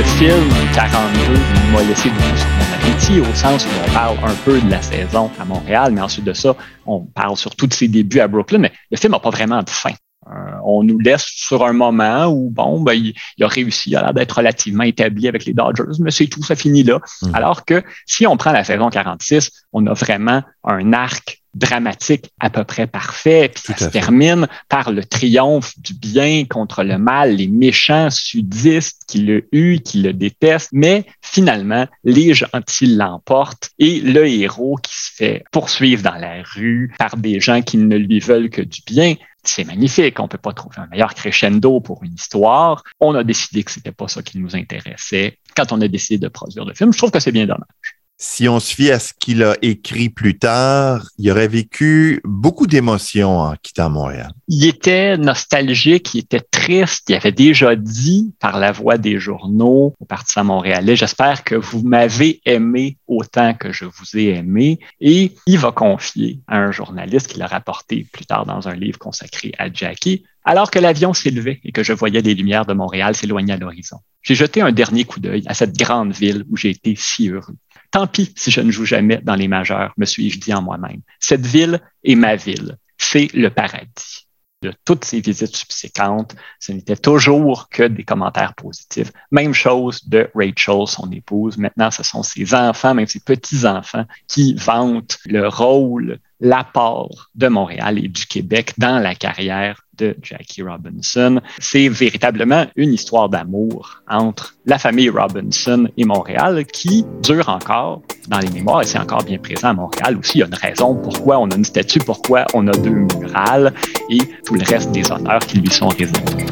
[0.00, 4.34] Le film 42 m'a laissé beaucoup sur mon appétit, au sens où on parle un
[4.46, 7.86] peu de la saison à Montréal, mais ensuite de ça, on parle surtout de ses
[7.86, 9.90] débuts à Brooklyn, mais le film n'a pas vraiment de fin.
[10.26, 10.30] Euh,
[10.64, 14.84] on nous laisse sur un moment où, bon, ben, il, a réussi à d'être relativement
[14.84, 16.98] établi avec les Dodgers, mais c'est tout, ça finit là.
[17.20, 17.34] Mmh.
[17.34, 22.50] Alors que si on prend la saison 46, on a vraiment un arc dramatique à
[22.50, 27.36] peu près parfait, puis ça se termine par le triomphe du bien contre le mal,
[27.36, 34.00] les méchants sudistes qui le huent, qui le détestent, mais finalement, les gentils l'emportent et
[34.00, 38.20] le héros qui se fait poursuivre dans la rue par des gens qui ne lui
[38.20, 40.20] veulent que du bien, c'est magnifique.
[40.20, 42.84] On peut pas trouver un meilleur crescendo pour une histoire.
[43.00, 46.28] On a décidé que c'était pas ça qui nous intéressait quand on a décidé de
[46.28, 46.92] produire le film.
[46.92, 50.10] Je trouve que c'est bien dommage si on se fie à ce qu'il a écrit
[50.10, 54.30] plus tard, il aurait vécu beaucoup d'émotions en quittant Montréal.
[54.46, 57.08] Il était nostalgique, il était triste.
[57.08, 61.82] Il avait déjà dit par la voix des journaux au Parti montréalais, j'espère que vous
[61.82, 64.78] m'avez aimé autant que je vous ai aimé.
[65.00, 68.98] Et il va confier à un journaliste qui l'a rapporté plus tard dans un livre
[68.98, 73.16] consacré à Jackie, alors que l'avion s'élevait et que je voyais les lumières de Montréal
[73.16, 73.96] s'éloigner à l'horizon.
[74.22, 77.56] J'ai jeté un dernier coup d'œil à cette grande ville où j'ai été si heureux.
[77.90, 81.00] Tant pis si je ne joue jamais dans les majeurs, me suis-je dit en moi-même.
[81.18, 82.76] Cette ville est ma ville.
[82.98, 84.26] C'est le paradis.
[84.62, 89.10] De toutes ces visites subséquentes, ce n'était toujours que des commentaires positifs.
[89.30, 91.56] Même chose de Rachel, son épouse.
[91.56, 97.98] Maintenant, ce sont ses enfants, même ses petits-enfants, qui vantent le rôle, l'apport de Montréal
[97.98, 101.40] et du Québec dans la carrière de Jackie Robinson.
[101.58, 108.38] C'est véritablement une histoire d'amour entre la famille Robinson et Montréal qui dure encore dans
[108.38, 110.38] les mémoires et c'est encore bien présent à Montréal aussi.
[110.38, 113.74] Il y a une raison pourquoi on a une statue, pourquoi on a deux murales
[114.08, 116.46] et tout le reste des honneurs qui lui sont réservés.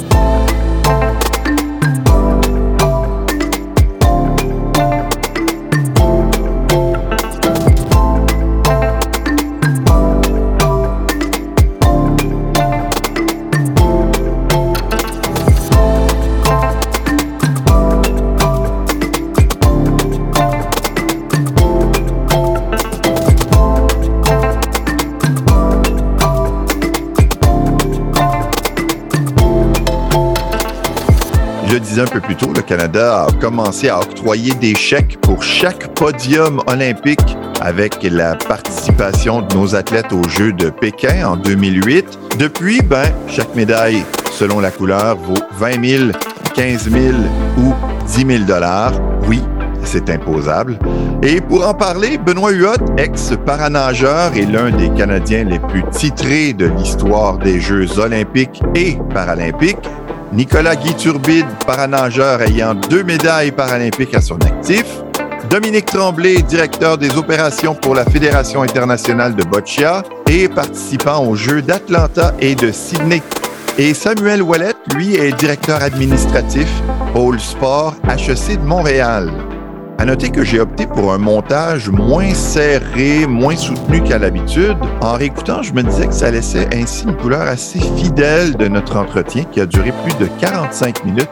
[32.01, 36.63] Un peu plus tôt, le Canada a commencé à octroyer des chèques pour chaque podium
[36.67, 42.19] olympique avec la participation de nos athlètes aux Jeux de Pékin en 2008.
[42.39, 46.11] Depuis, ben, chaque médaille, selon la couleur, vaut 20 000,
[46.55, 47.05] 15 000
[47.59, 47.75] ou
[48.07, 48.93] 10 000 dollars.
[49.27, 49.43] Oui,
[49.83, 50.79] c'est imposable.
[51.23, 56.67] Et pour en parler, Benoît Huot, ex-paranageur et l'un des Canadiens les plus titrés de
[56.67, 59.89] l'histoire des Jeux olympiques et paralympiques,
[60.33, 64.85] Nicolas Guy Turbide, paranageur ayant deux médailles paralympiques à son actif,
[65.49, 71.63] Dominique Tremblay, directeur des opérations pour la Fédération internationale de boccia et participant aux Jeux
[71.63, 73.23] d'Atlanta et de Sydney.
[73.79, 76.69] Et Samuel Wallet, lui, est directeur administratif
[77.15, 79.33] Pôle Sport HEC de Montréal.
[80.01, 84.77] À noter que j'ai opté pour un montage moins serré, moins soutenu qu'à l'habitude.
[85.01, 88.97] En réécoutant, je me disais que ça laissait ainsi une couleur assez fidèle de notre
[88.97, 91.29] entretien qui a duré plus de 45 minutes.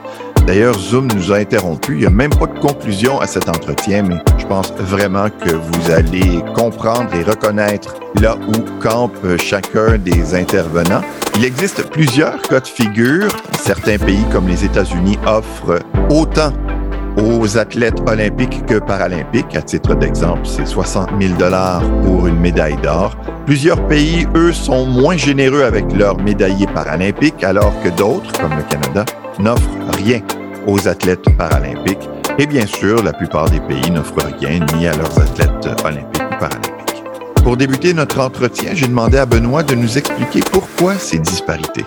[0.48, 1.92] D'ailleurs, Zoom nous a interrompu.
[1.92, 5.50] Il n'y a même pas de conclusion à cet entretien, mais je pense vraiment que
[5.50, 11.02] vous allez comprendre et reconnaître là où campe chacun des intervenants.
[11.36, 13.28] Il existe plusieurs cas de figure.
[13.60, 16.52] Certains pays comme les États-Unis offrent autant
[17.16, 19.56] aux athlètes olympiques que paralympiques.
[19.56, 23.16] À titre d'exemple, c'est 60 000 dollars pour une médaille d'or.
[23.46, 28.62] Plusieurs pays, eux, sont moins généreux avec leurs médaillés paralympiques, alors que d'autres, comme le
[28.64, 29.04] Canada,
[29.38, 30.20] n'offrent rien
[30.66, 32.08] aux athlètes paralympiques.
[32.38, 36.38] Et bien sûr, la plupart des pays n'offrent rien ni à leurs athlètes olympiques ou
[36.38, 36.76] paralympiques.
[37.42, 41.84] Pour débuter notre entretien, j'ai demandé à Benoît de nous expliquer pourquoi ces disparités.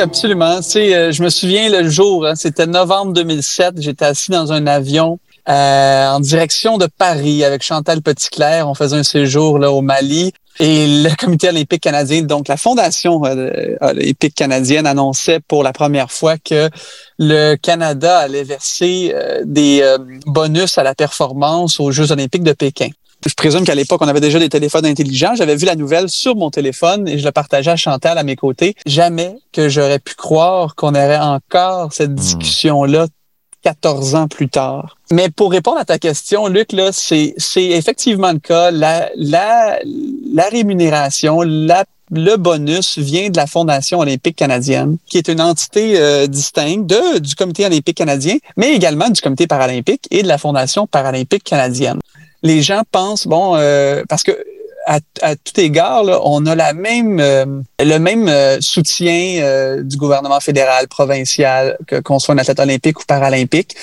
[0.00, 0.60] Absolument.
[0.76, 5.18] Euh, je me souviens le jour, hein, c'était novembre 2007, j'étais assis dans un avion
[5.48, 8.68] euh, en direction de Paris avec Chantal Petitclerc.
[8.68, 10.32] On faisait un séjour là au Mali.
[10.58, 16.10] Et le Comité olympique canadien, donc la Fondation euh, olympique canadienne, annonçait pour la première
[16.10, 16.68] fois que
[17.18, 19.96] le Canada allait verser des
[20.26, 22.88] bonus à la performance aux Jeux olympiques de Pékin.
[23.26, 25.34] Je présume qu'à l'époque, on avait déjà des téléphones intelligents.
[25.34, 28.36] J'avais vu la nouvelle sur mon téléphone et je le partageais à Chantal à mes
[28.36, 28.74] côtés.
[28.86, 32.14] Jamais que j'aurais pu croire qu'on aurait encore cette hmm.
[32.14, 33.06] discussion-là
[33.62, 34.96] 14 ans plus tard.
[35.12, 38.70] Mais pour répondre à ta question, Luc, là, c'est, c'est effectivement le cas.
[38.70, 39.78] La, la,
[40.32, 45.94] la rémunération, la le bonus vient de la Fondation olympique canadienne, qui est une entité
[45.96, 50.36] euh, distincte de, du Comité olympique canadien, mais également du Comité paralympique et de la
[50.36, 52.00] Fondation paralympique canadienne
[52.42, 54.32] les gens pensent, bon, euh, parce que
[54.86, 57.44] à, à, tout égard, là, on a la même, euh,
[57.78, 63.04] le même euh, soutien du gouvernement fédéral, provincial, que, qu'on soit un athlète olympique ou
[63.06, 63.76] paralympique.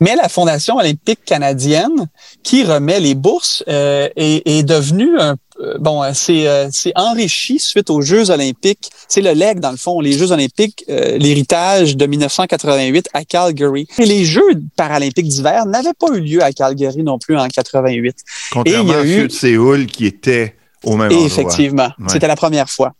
[0.00, 2.08] Mais la Fondation olympique canadienne,
[2.44, 5.36] qui remet les bourses, est, est devenue un euh,
[5.78, 8.90] bon, euh, euh, c'est enrichi suite aux Jeux olympiques.
[9.08, 13.86] C'est le leg, dans le fond, les Jeux olympiques, l'héritage de 1988 à Calgary.
[13.98, 14.42] Et les Jeux
[14.76, 18.16] paralympiques d'hiver n'avaient pas eu lieu à Calgary non plus en 88.
[18.52, 20.54] Contrairement à ceux de Séoul qui étaient
[20.84, 21.26] au même endroit.
[21.26, 22.94] Effectivement, c'était la première fois.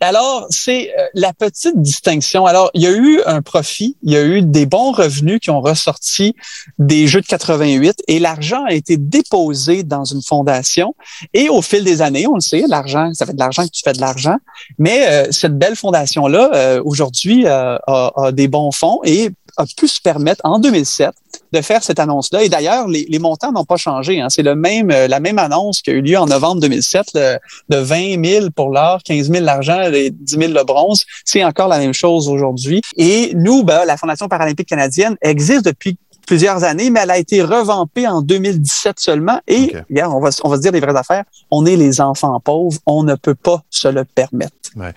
[0.00, 2.46] Alors, c'est euh, la petite distinction.
[2.46, 5.50] Alors, il y a eu un profit, il y a eu des bons revenus qui
[5.50, 6.34] ont ressorti
[6.78, 10.94] des Jeux de 88 et l'argent a été déposé dans une fondation.
[11.34, 13.82] Et au fil des années, on le sait, l'argent, ça fait de l'argent que tu
[13.84, 14.36] fais de l'argent.
[14.78, 19.88] Mais euh, cette belle fondation-là, euh, aujourd'hui, a, a, des bons fonds et a pu
[19.88, 21.10] se permettre en 2007
[21.52, 22.42] de faire cette annonce-là.
[22.42, 24.20] Et d'ailleurs, les, montants n'ont pas changé.
[24.20, 24.28] Hein.
[24.30, 27.76] C'est le même, euh, la même annonce qui a eu lieu en novembre 2007 de
[27.76, 31.04] 20 000 pour l'or, 15 000 l'argent et 10 000 le bronze.
[31.24, 32.80] C'est encore la même chose aujourd'hui.
[32.96, 35.96] Et nous, ben, la Fondation paralympique canadienne existe depuis
[36.26, 39.40] plusieurs années, mais elle a été revampée en 2017 seulement.
[39.48, 41.24] Et regarde, on va, on va se dire les vraies affaires.
[41.50, 42.78] On est les enfants pauvres.
[42.86, 44.54] On ne peut pas se le permettre.
[44.76, 44.92] Ouais.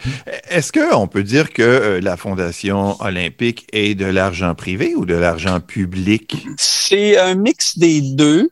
[0.50, 5.16] Est-ce qu'on peut dire que euh, la Fondation olympique est de l'argent privé ou de
[5.16, 6.46] l'argent public?
[6.58, 8.50] C'est un mix des deux.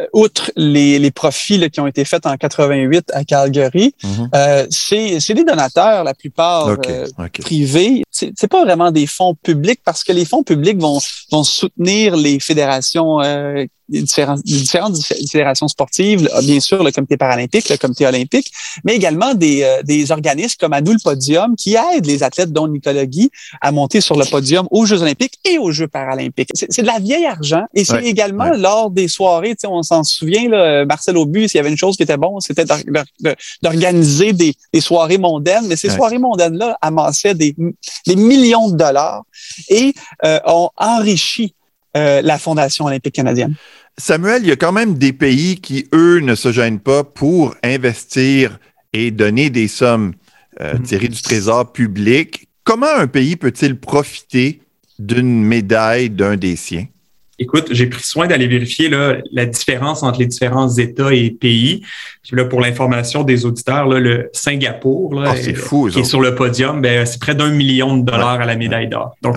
[0.00, 3.94] Euh, outre les, les profits qui ont été faits en 88 à Calgary,
[4.34, 7.06] euh, c'est des donateurs, la plupart euh,
[7.40, 8.03] privés.
[8.14, 11.00] C'est pas vraiment des fonds publics parce que les fonds publics vont,
[11.32, 14.96] vont soutenir les fédérations euh, différentes, différentes
[15.30, 18.50] fédérations sportives, bien sûr le comité paralympique, le comité olympique,
[18.84, 22.52] mais également des, euh, des organismes comme à nous le podium qui aident les athlètes
[22.52, 26.50] dont Nicolas Guy à monter sur le podium aux Jeux olympiques et aux Jeux paralympiques.
[26.54, 30.84] C'est de la vieille argent et c'est également lors des soirées, on s'en souvient, là,
[30.84, 32.64] Marcel Aubus, s'il y avait une chose qui était bon, c'était
[33.62, 37.54] d'organiser des, des, soirées mondaines, mais ces soirées mondaines-là amassaient des,
[38.06, 39.24] des millions de dollars
[39.68, 39.94] et
[40.24, 41.54] euh, ont enrichi
[41.96, 43.54] euh, la Fondation olympique canadienne.
[43.96, 47.54] Samuel, il y a quand même des pays qui, eux, ne se gênent pas pour
[47.62, 48.58] investir
[48.92, 50.14] et donner des sommes
[50.60, 50.82] euh, mm-hmm.
[50.82, 52.48] tirées du trésor public.
[52.64, 54.60] Comment un pays peut-il profiter
[54.98, 56.86] d'une médaille d'un des siens?
[57.38, 61.82] Écoute, j'ai pris soin d'aller vérifier là, la différence entre les différents États et pays.
[62.30, 66.34] là, pour l'information des auditeurs, là, le Singapour, là, ah, fou, qui est sur le
[66.34, 69.16] podium, ben, c'est près d'un million de dollars à la médaille d'or.
[69.22, 69.36] Donc,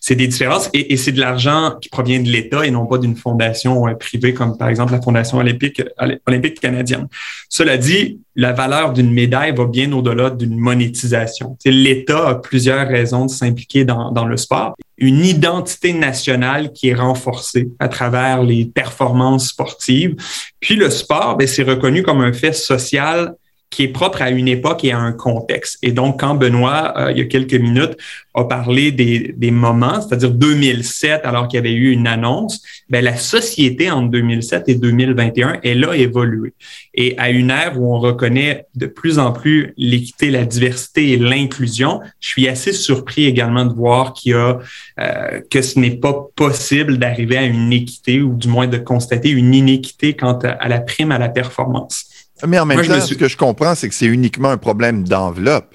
[0.00, 2.98] c'est des différences et, et c'est de l'argent qui provient de l'État et non pas
[2.98, 5.82] d'une fondation euh, privée comme par exemple la Fondation olympique,
[6.26, 7.08] olympique canadienne.
[7.48, 11.56] Cela dit, la valeur d'une médaille va bien au-delà d'une monétisation.
[11.64, 17.70] L'État a plusieurs raisons de s'impliquer dans, le sport une identité nationale qui est renforcée
[17.78, 20.14] à travers les performances sportives.
[20.60, 23.34] Puis le sport, ben, c'est reconnu comme un fait social
[23.70, 25.78] qui est propre à une époque et à un contexte.
[25.82, 27.96] Et donc, quand Benoît, euh, il y a quelques minutes,
[28.34, 33.04] a parlé des, des moments, c'est-à-dire 2007, alors qu'il y avait eu une annonce, ben,
[33.04, 36.52] la société entre 2007 et 2021, elle a évolué.
[36.94, 41.16] Et à une ère où on reconnaît de plus en plus l'équité, la diversité et
[41.16, 44.58] l'inclusion, je suis assez surpris également de voir qu'il y a
[44.98, 49.30] euh, que ce n'est pas possible d'arriver à une équité ou du moins de constater
[49.30, 52.09] une inéquité quant à la prime à la performance.
[52.46, 55.74] Mais en même temps, ce que je comprends, c'est que c'est uniquement un problème d'enveloppe.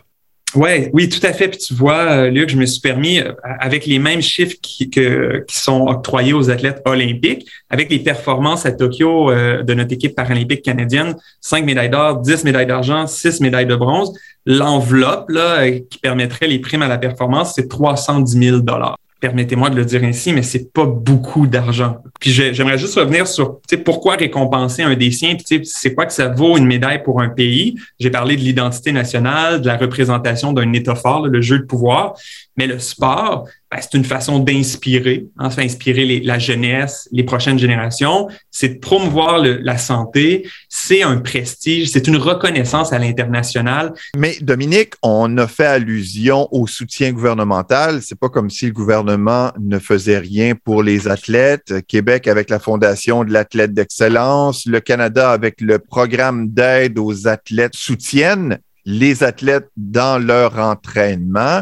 [0.55, 1.49] Ouais, oui, tout à fait.
[1.49, 4.89] Puis tu vois, euh, Luc, je me suis permis, euh, avec les mêmes chiffres qui,
[4.89, 9.91] que, qui sont octroyés aux athlètes olympiques, avec les performances à Tokyo euh, de notre
[9.91, 15.69] équipe paralympique canadienne, cinq médailles d'or, 10 médailles d'argent, six médailles de bronze, l'enveloppe là,
[15.69, 18.95] qui permettrait les primes à la performance, c'est 310 000 dollars
[19.25, 21.97] permettez-moi de le dire ainsi, mais c'est pas beaucoup d'argent.
[22.19, 26.27] Puis j'aimerais juste revenir sur pourquoi récompenser un des siens, puis c'est quoi que ça
[26.27, 27.75] vaut une médaille pour un pays?
[27.99, 32.13] J'ai parlé de l'identité nationale, de la représentation d'un État fort, le jeu de pouvoir,
[32.55, 38.27] mais le sport, ben, c'est une façon d'inspirer, enfin inspirer la jeunesse, les prochaines générations.
[38.51, 40.47] C'est de promouvoir la santé.
[40.69, 43.93] C'est un prestige, c'est une reconnaissance à l'international.
[44.15, 48.01] Mais Dominique, on a fait allusion au soutien gouvernemental.
[48.01, 51.73] C'est pas comme si le gouvernement ne faisait rien pour les athlètes.
[51.87, 57.75] Québec avec la Fondation de l'athlète d'excellence, le Canada avec le programme d'aide aux athlètes
[57.75, 61.61] soutiennent les athlètes dans leur entraînement.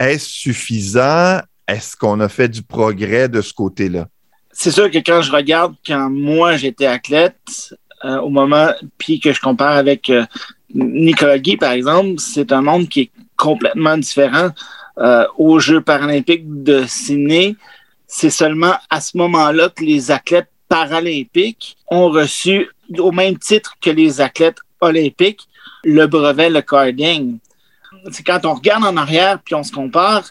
[0.00, 1.40] Est-ce suffisant?
[1.68, 4.08] Est-ce qu'on a fait du progrès de ce côté-là?
[4.52, 9.32] C'est sûr que quand je regarde, quand moi j'étais athlète, euh, au moment, puis que
[9.32, 10.24] je compare avec euh,
[10.74, 14.50] Nicolas Guy, par exemple, c'est un monde qui est complètement différent.
[14.98, 17.56] Euh, aux Jeux paralympiques de Sydney,
[18.08, 23.90] c'est seulement à ce moment-là que les athlètes paralympiques ont reçu, au même titre que
[23.90, 25.48] les athlètes olympiques,
[25.84, 27.38] le brevet, le carding.
[28.10, 30.24] C'est quand on regarde en arrière puis on se compare,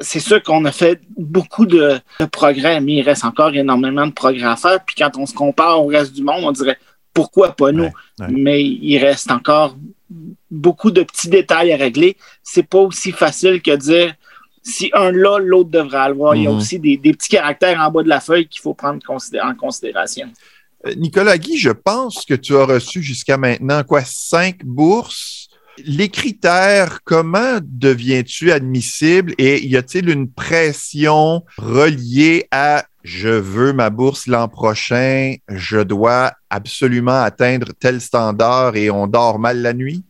[0.00, 2.00] c'est sûr qu'on a fait beaucoup de,
[2.32, 4.84] progrès, mais il reste encore énormément de progrès à faire.
[4.84, 6.78] Puis quand on se compare au reste du monde, on dirait
[7.12, 7.90] pourquoi pas nous?
[8.28, 9.76] Mais il reste encore
[10.50, 12.16] beaucoup de petits détails à régler.
[12.42, 14.14] C'est pas aussi facile que dire
[14.62, 16.34] si un là, l'autre devrait avoir.
[16.34, 16.56] Il y a mhm.
[16.56, 20.28] aussi des, petits caractères en bas de la feuille qu'il faut prendre en considération.
[20.86, 25.39] Euh, Nicolas Guy, je pense que tu as reçu jusqu'à maintenant quoi cinq bourses?
[25.86, 29.34] Les critères, comment deviens-tu admissible?
[29.38, 36.32] Et y a-t-il une pression reliée à je veux ma bourse l'an prochain, je dois
[36.50, 40.04] absolument atteindre tel standard et on dort mal la nuit?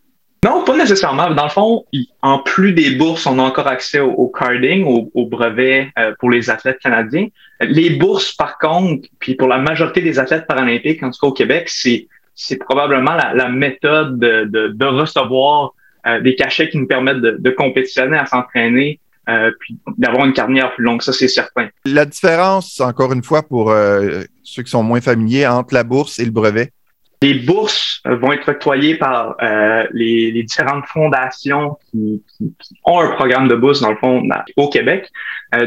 [0.44, 1.30] Non, pas nécessairement.
[1.30, 1.84] Dans le fond,
[2.22, 6.48] en plus des bourses, on a encore accès au, carding, au, brevet euh, pour les
[6.48, 7.26] athlètes canadiens.
[7.60, 11.32] Les bourses, par contre, puis pour la majorité des athlètes paralympiques, en tout cas au
[11.32, 12.08] Québec, c'est
[12.40, 15.74] c'est probablement la, méthode de, recevoir
[16.06, 20.74] euh, des cachets qui nous permettent de, compétitionner, à s'entraîner, euh, puis d'avoir une carrière
[20.74, 21.02] plus longue.
[21.02, 21.68] Ça, c'est certain.
[21.84, 26.18] La différence, encore une fois, pour euh, ceux qui sont moins familiers, entre la bourse
[26.18, 26.72] et le brevet?
[27.22, 29.36] Les bourses vont être octroyées par
[29.92, 32.22] les, différentes fondations qui,
[32.86, 35.10] ont un programme de bourse, dans le fond, au Québec.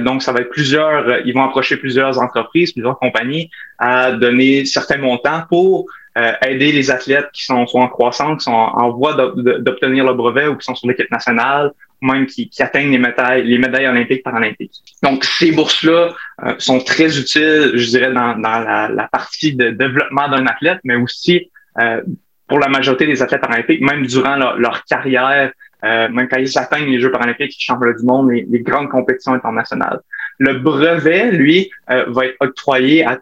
[0.02, 4.98] donc, ça va être plusieurs, ils vont approcher plusieurs entreprises, plusieurs compagnies à donner certains
[4.98, 5.86] montants pour
[6.16, 10.48] euh, aider les athlètes qui sont en croissance, qui sont en, voie d'obtenir le brevet
[10.48, 11.72] ou qui sont sur l'équipe nationale,
[12.04, 14.82] même qui, atteignent les médailles, les médailles olympiques paralympiques.
[15.02, 20.46] Donc, ces bourses-là euh, sont très utiles, je dirais, dans, la, partie de développement d'un
[20.46, 21.50] athlète, mais aussi
[21.82, 22.02] euh,
[22.48, 25.52] pour la majorité des athlètes paralympiques, même durant leur, carrière,
[25.82, 29.34] même quand ils atteignent les Jeux paralympiques, les championnats du monde, les, les, grandes compétitions
[29.34, 30.00] internationales.
[30.40, 33.20] Le brevet, lui, va être octroyé à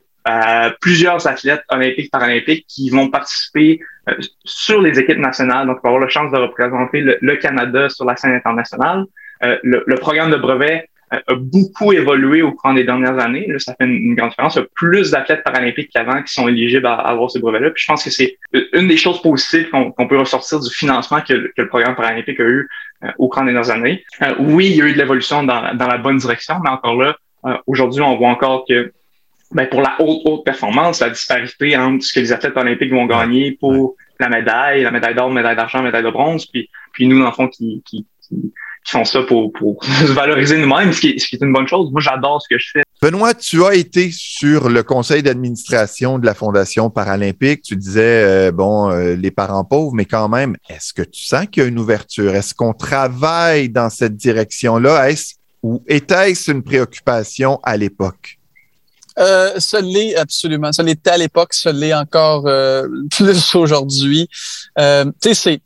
[0.80, 6.10] plusieurs athlètes olympiques, paralympiques qui vont participer euh, sur les équipes nationales, donc avoir la
[6.10, 9.06] chance de représenter le, Canada sur la scène internationale.
[9.44, 13.46] Euh, le, programme de brevet euh, a beaucoup évolué au cours des dernières années.
[13.48, 14.56] Là, ça fait une, grande différence.
[14.56, 17.70] Il y a plus d'athlètes paralympiques qu'avant qui sont éligibles à, avoir ce brevet-là.
[17.70, 18.40] Puis je pense que c'est
[18.74, 22.44] une des choses positives qu'on peut ressortir du financement que, que, le programme paralympique a
[22.44, 22.68] eu
[23.20, 24.04] au cours des dernières années.
[24.40, 27.18] oui, il y a eu de l'évolution dans, dans la bonne direction, mais encore là,
[27.68, 28.92] aujourd'hui, on voit encore que
[29.54, 33.06] ben, pour la haute, haute performance, la disparité entre ce que les athlètes olympiques vont
[33.06, 37.08] gagner pour la médaille, la médaille d'or, médaille d'argent, la médaille de bronze, puis, puis
[37.08, 38.52] nous, dans le fond, qui, qui, qui
[38.92, 41.68] font ça pour, pour se valoriser nous-mêmes, ce qui, est, ce qui est une bonne
[41.68, 41.92] chose.
[41.92, 42.82] Moi, j'adore ce que je fais.
[43.02, 47.64] Benoît, tu as été sur le conseil d'administration de la Fondation paralympique.
[47.64, 51.48] Tu disais, euh, bon, euh, les parents pauvres, mais quand même, est-ce que tu sens
[51.48, 52.36] qu'il y a une ouverture?
[52.36, 55.10] Est-ce qu'on travaille dans cette direction-là?
[55.10, 58.40] Est-ce ou était-ce une préoccupation à l'époque?
[59.20, 60.72] Euh, l'est absolument.
[60.72, 64.30] Ça l'était à l'époque, ça l'est encore euh, plus aujourd'hui.
[64.80, 65.62] Euh, tu sais, c'est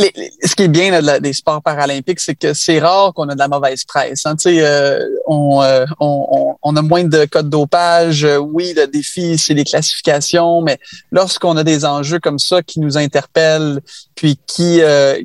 [0.00, 0.08] euh,
[0.42, 3.38] ce qui est bien là, des sports paralympiques, c'est que c'est rare qu'on a de
[3.38, 4.24] la mauvaise presse.
[4.24, 4.34] Hein.
[4.46, 5.62] Euh, on,
[6.00, 8.26] on, on, a moins de codes dopage.
[8.40, 10.78] Oui, le défi, c'est les classifications, mais
[11.10, 13.80] lorsqu'on a des enjeux comme ça qui nous interpellent,
[14.14, 14.80] puis qui,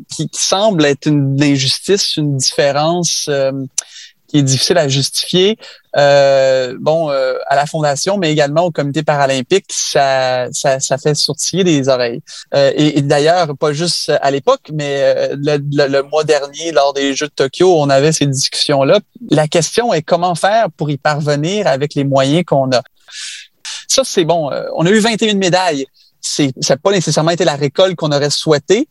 [0.09, 3.29] qui, qui semblent être une injustice, une différence,
[4.27, 5.57] qui est difficile à justifier.
[5.95, 11.15] Euh, bon, euh, à la fondation, mais également au comité paralympique, ça, ça, ça fait
[11.15, 12.21] sourciller des oreilles.
[12.53, 15.57] Euh, et, d'ailleurs, pas juste à l'époque, mais le,
[15.87, 18.99] le, mois dernier, lors des Jeux de Tokyo, on avait ces discussions-là.
[19.31, 22.81] La question est comment faire pour y parvenir avec les moyens qu'on a.
[23.87, 24.51] Ça, c'est bon.
[24.75, 25.87] on a eu 21 médailles.
[26.19, 28.89] C'est, ça n'a pas nécessairement été la récolte qu'on aurait souhaité,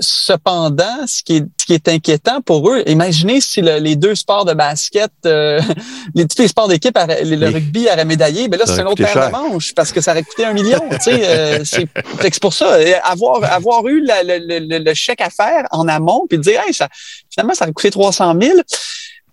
[0.00, 4.44] cependant, ce qui, est, ce qui est inquiétant pour eux, imaginez si les deux sports
[4.44, 5.60] de basket, euh,
[6.14, 9.28] les, tous les sports d'équipe, le rugby aurait médaillé, ben là, c'est un autre paire
[9.28, 10.80] de manches parce que ça aurait coûté un million.
[11.08, 16.60] Euh, c'est pour ça, avoir, avoir eu le, chèque à faire en amont, puis dire,
[16.66, 16.88] hey, ça,
[17.30, 18.58] finalement, ça aurait coûté 300 000.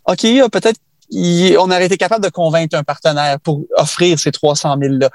[0.08, 0.80] OK, peut-être
[1.12, 5.10] on aurait été capable de convaincre un partenaire pour offrir ces 300 000 là.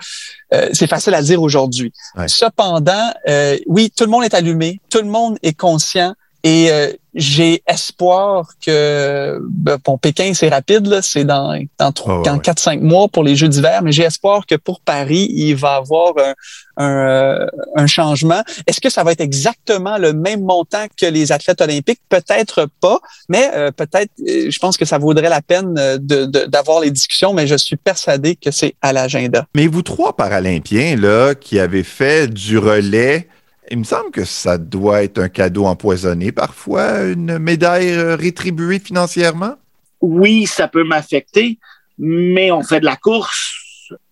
[0.53, 1.93] Euh, c'est facile à dire aujourd'hui.
[2.27, 6.93] Cependant, euh, oui, tout le monde est allumé, tout le monde est conscient et euh,
[7.15, 13.25] j'ai espoir que ben, bon, Pékin, c'est rapide, c'est dans, dans, oh, 4-5 mois pour
[13.25, 16.35] les Jeux d'hiver, mais j'ai espoir que pour Paris, il va avoir un,
[16.77, 18.43] un, un changement.
[18.67, 22.01] Est-ce que ça va être exactement le même montant que les athlètes olympiques?
[22.09, 26.85] Peut-être pas, mais euh, peut-être, euh, je pense que ça vaudrait la peine d'avoir de,
[26.85, 29.47] les discussions, mais je suis persuadé que c'est à l'agenda.
[29.55, 33.29] Mais vous trois Paralympiens là, qui avez fait du relais,
[33.71, 38.81] il me semble que ça doit être un cadeau empoisonné parfois, une médaille euh, rétribuée
[38.81, 39.55] financièrement?
[40.01, 41.59] Oui, ça peut m'affecter,
[41.99, 43.55] mais on fait de la course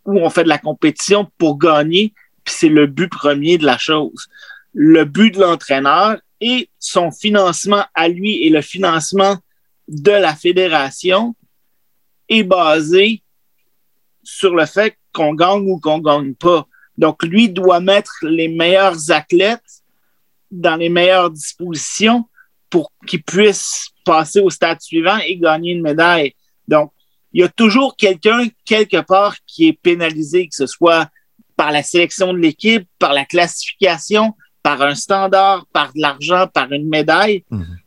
[0.05, 2.13] ou on fait de la compétition pour gagner,
[2.45, 4.29] puis c'est le but premier de la chose.
[4.75, 9.37] Le but de l'entraîneur et son financement à lui et le financement
[9.89, 11.35] de la fédération
[12.29, 13.23] est basé
[14.23, 16.67] sur le fait qu'on gagne ou qu'on gagne pas.
[16.99, 19.63] Donc, lui doit mettre les meilleurs athlètes
[20.51, 22.25] dans les meilleures dispositions
[22.69, 26.35] pour qu'ils puissent passer au stade suivant et gagner une médaille.
[26.67, 26.93] Donc,
[27.33, 31.09] il y a toujours quelqu'un quelque part qui est pénalisé, que ce soit
[31.57, 36.73] par la sélection de l'équipe, par la classification, par un standard, par de l'argent, par
[36.73, 37.45] une médaille.
[37.51, 37.79] Mhm.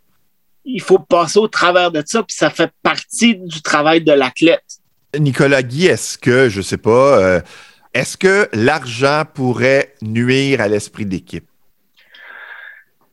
[0.64, 4.64] Il faut passer au travers de ça, puis ça fait partie du travail de l'athlète.
[5.18, 7.42] Nicolas Guy, est-ce que, je sais pas, euh,
[7.94, 11.46] est-ce que l'argent pourrait nuire à l'esprit d'équipe?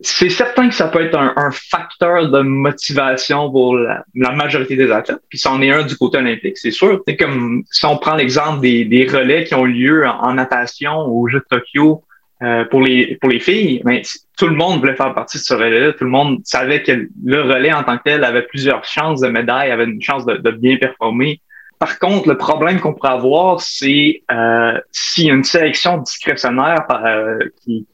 [0.01, 5.19] C'est certain que ça peut être un, facteur de motivation pour la, majorité des athlètes,
[5.29, 7.03] puis c'en est un du côté olympique, c'est sûr.
[7.09, 11.41] C'est comme si on prend l'exemple des, relais qui ont lieu en, natation au Jeux
[11.41, 12.05] de Tokyo
[12.45, 14.03] euh, pour les pour les filles, mais
[14.37, 15.93] tout le monde voulait faire partie de ce relais-là.
[15.95, 19.27] Tout le monde savait que le relais en tant que tel avait plusieurs chances de
[19.27, 21.41] médaille, avait une chance de bien performer.
[21.79, 26.85] Par contre, le problème qu'on pourrait avoir, c'est euh, s'il y a une sélection discrétionnaire
[26.91, 27.87] euh, qui,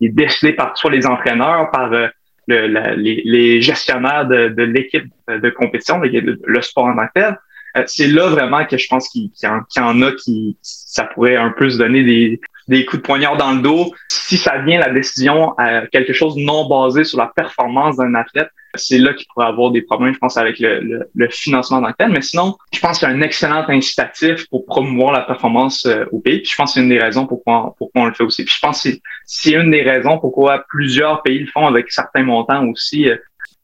[0.00, 2.08] est décidée par soit les entraîneurs, par euh,
[2.46, 7.36] le, les, gestionnaires de, l'équipe de compétition, le, sport en tant
[7.76, 11.50] euh, c'est là vraiment que je pense qu'il y, en a qui ça pourrait un
[11.50, 13.92] peu se donner des, des coups de poignard dans le dos.
[14.08, 18.50] Si ça vient la décision à quelque chose non basé sur la performance d'un athlète,
[18.74, 21.94] c'est là qu'il pourrait avoir des problèmes, je pense, avec le, le, financement dans le
[21.98, 22.10] tel.
[22.10, 26.04] Mais sinon, je pense qu'il y a un excellent incitatif pour promouvoir la performance euh,
[26.12, 26.40] au pays.
[26.40, 28.44] Puis je pense que c'est une des raisons pourquoi, pourquoi on le fait aussi.
[28.44, 28.88] Puis je pense que
[29.26, 33.08] c'est une des raisons pourquoi plusieurs pays le font avec certains montants aussi.
[33.08, 33.16] Euh.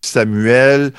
[0.03, 0.93] Samuel,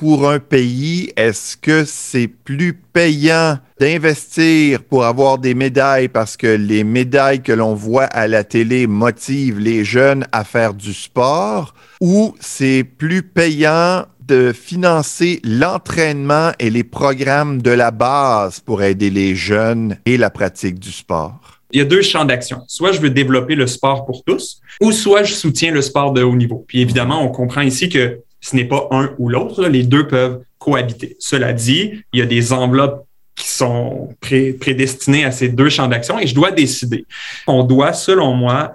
[0.00, 6.46] pour un pays, est-ce que c'est plus payant d'investir pour avoir des médailles parce que
[6.46, 11.74] les médailles que l'on voit à la télé motivent les jeunes à faire du sport
[12.00, 19.10] ou c'est plus payant de financer l'entraînement et les programmes de la base pour aider
[19.10, 21.60] les jeunes et la pratique du sport?
[21.72, 22.62] Il y a deux champs d'action.
[22.68, 26.22] Soit je veux développer le sport pour tous, ou soit je soutiens le sport de
[26.22, 26.64] haut niveau.
[26.66, 29.66] Puis évidemment, on comprend ici que ce n'est pas un ou l'autre.
[29.66, 31.16] Les deux peuvent cohabiter.
[31.18, 36.18] Cela dit, il y a des enveloppes qui sont prédestinées à ces deux champs d'action
[36.18, 37.06] et je dois décider.
[37.46, 38.74] On doit, selon moi,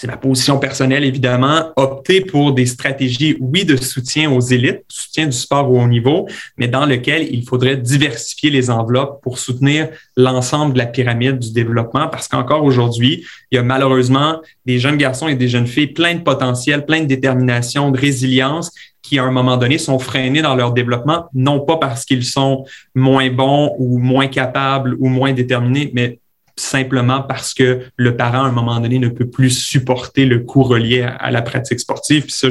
[0.00, 5.26] c'est ma position personnelle évidemment, opter pour des stratégies, oui, de soutien aux élites, soutien
[5.26, 9.90] du sport au haut niveau, mais dans lequel il faudrait diversifier les enveloppes pour soutenir
[10.16, 14.96] l'ensemble de la pyramide du développement, parce qu'encore aujourd'hui, il y a malheureusement des jeunes
[14.96, 18.72] garçons et des jeunes filles pleins de potentiel, pleins de détermination, de résilience,
[19.10, 22.64] qui à un moment donné sont freinés dans leur développement, non pas parce qu'ils sont
[22.94, 26.20] moins bons ou moins capables ou moins déterminés, mais
[26.56, 30.62] simplement parce que le parent, à un moment donné, ne peut plus supporter le coût
[30.62, 32.22] relié à, la pratique sportive.
[32.22, 32.46] Puis ça,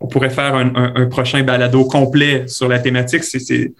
[0.00, 3.22] on pourrait faire un, prochain balado complet sur la thématique.
[3.22, 3.72] C'est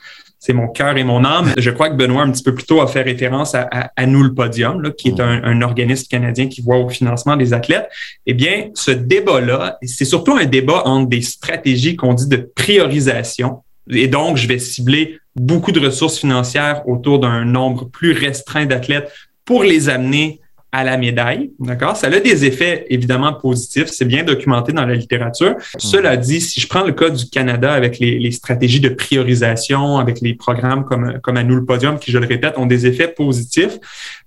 [0.52, 1.52] mon cœur et mon âme.
[1.56, 4.22] Je crois que Benoît, un petit peu plus tôt, a fait référence à, à, Nous
[4.22, 7.88] le Podium, là, qui est un, un, organisme canadien qui voit au financement des athlètes.
[8.26, 13.62] Eh bien, ce débat-là, c'est surtout un débat entre des stratégies qu'on dit de priorisation
[13.90, 19.12] Et donc, je vais cibler beaucoup de ressources financières autour d'un nombre plus restreint d'athlètes
[19.44, 20.40] pour les amener
[20.72, 21.50] à la médaille.
[21.58, 21.96] D'accord?
[21.96, 23.86] Ça a des effets évidemment positifs.
[23.86, 25.54] C'est bien documenté dans la littérature.
[25.78, 29.98] Cela dit, si je prends le cas du Canada avec les, les, stratégies de priorisation,
[29.98, 32.86] avec les programmes comme, comme à nous le podium, qui, je le répète, ont des
[32.86, 33.78] effets positifs,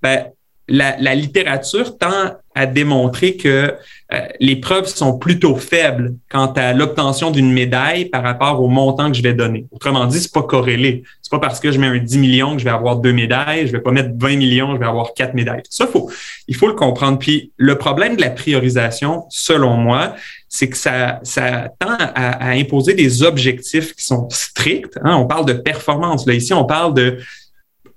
[0.01, 0.25] ben,
[0.67, 3.73] la, la littérature tend à démontrer que
[4.11, 9.11] euh, les preuves sont plutôt faibles quant à l'obtention d'une médaille par rapport au montant
[9.11, 9.67] que je vais donner.
[9.71, 11.03] Autrement dit, c'est pas corrélé.
[11.21, 13.67] C'est pas parce que je mets un 10 millions que je vais avoir deux médailles,
[13.67, 15.61] je vais pas mettre 20 millions, je vais avoir quatre médailles.
[15.69, 16.09] Ça, faut,
[16.47, 17.19] il faut le comprendre.
[17.19, 20.15] Puis le problème de la priorisation, selon moi,
[20.47, 24.97] c'est que ça, ça tend à, à, imposer des objectifs qui sont stricts.
[25.03, 25.17] Hein.
[25.17, 26.25] On parle de performance.
[26.25, 27.19] Là, ici, on parle de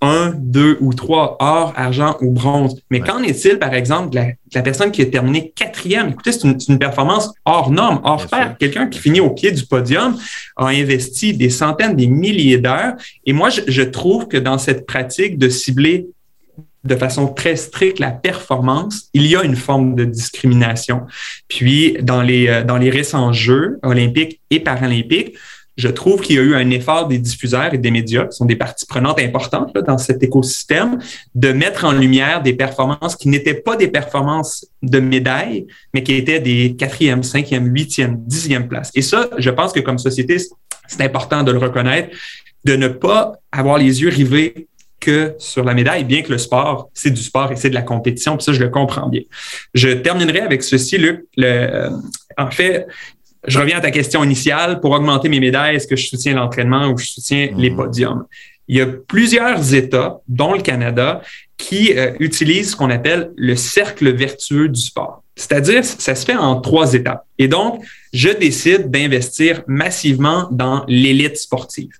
[0.02, 2.76] un, deux ou trois, or, argent ou bronze.
[2.90, 4.20] Mais qu'en est-il, par exemple, de
[4.54, 6.10] la, personne qui a terminé quatrième?
[6.10, 8.56] Écoutez, c'est une, performance hors norme, hors pair.
[8.58, 10.16] Quelqu'un qui finit au pied du podium
[10.56, 12.94] a investi des centaines, des milliers d'heures.
[13.24, 16.08] Et moi, je, je trouve que dans cette pratique de cibler
[16.84, 21.02] de façon très stricte la performance, il y a une forme de discrimination.
[21.48, 25.36] Puis, dans les, euh, dans les récents Jeux olympiques et paralympiques,
[25.76, 28.44] je trouve qu'il y a eu un effort des diffuseurs et des médias, qui sont
[28.44, 30.98] des parties prenantes importantes dans cet écosystème,
[31.34, 36.14] de mettre en lumière des performances qui n'étaient pas des performances de médailles, mais qui
[36.14, 38.90] étaient des quatrième, cinquième, huitième, dixième places.
[38.94, 40.36] Et ça, je pense que comme société,
[40.86, 42.14] c'est important de le reconnaître,
[42.64, 44.68] de ne pas avoir les yeux rivés
[45.00, 47.82] que sur la médaille, bien que le sport, c'est du sport et c'est de la
[47.82, 49.22] compétition, puis ça, je le comprends bien.
[49.74, 51.24] Je terminerai avec ceci, Luc.
[51.40, 51.90] Euh,
[52.38, 52.86] en fait,
[53.46, 54.80] je reviens à ta question initiale.
[54.80, 57.76] Pour augmenter mes médailles, est-ce que je soutiens l'entraînement ou je soutiens les mhm.
[57.76, 58.24] podiums?
[58.68, 61.20] Il y a plusieurs États, dont le Canada,
[61.58, 65.22] qui euh, utilisent ce qu'on appelle le cercle vertueux du sport.
[65.34, 67.24] C'est-à-dire, ça se fait en trois étapes.
[67.38, 67.82] Et donc,
[68.12, 71.90] je décide d'investir massivement dans l'élite sportive.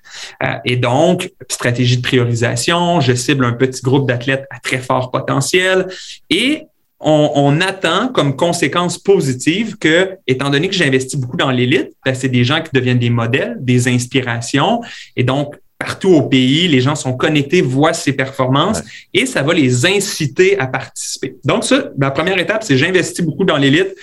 [0.43, 5.11] Euh, et donc, stratégie de priorisation, je cible un petit groupe d'athlètes à très fort
[5.11, 5.89] potentiel
[6.31, 6.67] et
[7.03, 12.29] on, attend comme conséquence positive que, étant donné que j'investis beaucoup dans l'élite, ben, c'est
[12.29, 14.81] des gens qui deviennent des modèles, des inspirations.
[15.17, 18.83] Et donc, partout au pays, les gens sont connectés, voient ces performances
[19.13, 21.35] et ça va les inciter à participer.
[21.45, 23.95] Donc, ça, la première étape, c'est j'investis beaucoup dans l'élite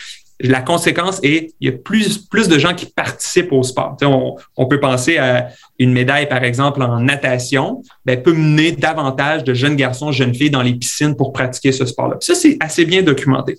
[0.42, 3.98] la conséquence est il y a plus, plus de gens qui participent au sport.
[4.02, 9.44] On, on, peut penser à une médaille, par exemple, en natation, ben, peut mener davantage
[9.44, 12.18] de jeunes garçons, jeunes filles dans les piscines pour pratiquer ce sport-là.
[12.22, 13.58] Ça, c'est assez bien documenté.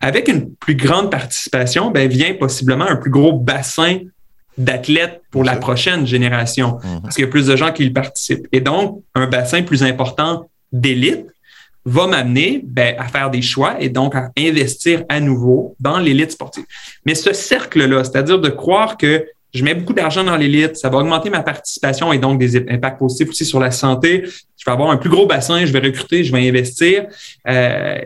[0.00, 3.98] Avec une plus grande participation, ben, vient possiblement un plus gros bassin
[4.56, 7.02] d'athlètes pour la prochaine génération, mhm.
[7.02, 8.46] parce qu'il y a plus de gens qui y participent.
[8.52, 11.26] Et donc, un bassin plus important d'élite
[11.84, 16.32] va m'amener ben, à faire des choix et donc à investir à nouveau dans l'élite
[16.32, 16.64] sportive.
[17.04, 20.98] Mais ce cercle-là, c'est-à-dire de croire que je mets beaucoup d'argent dans l'élite, ça va
[20.98, 24.24] augmenter ma participation et donc des impacts positifs aussi sur la santé.
[24.24, 27.06] Je vais avoir un plus gros bassin, je vais recruter, je vais investir.
[27.48, 28.00] Euh,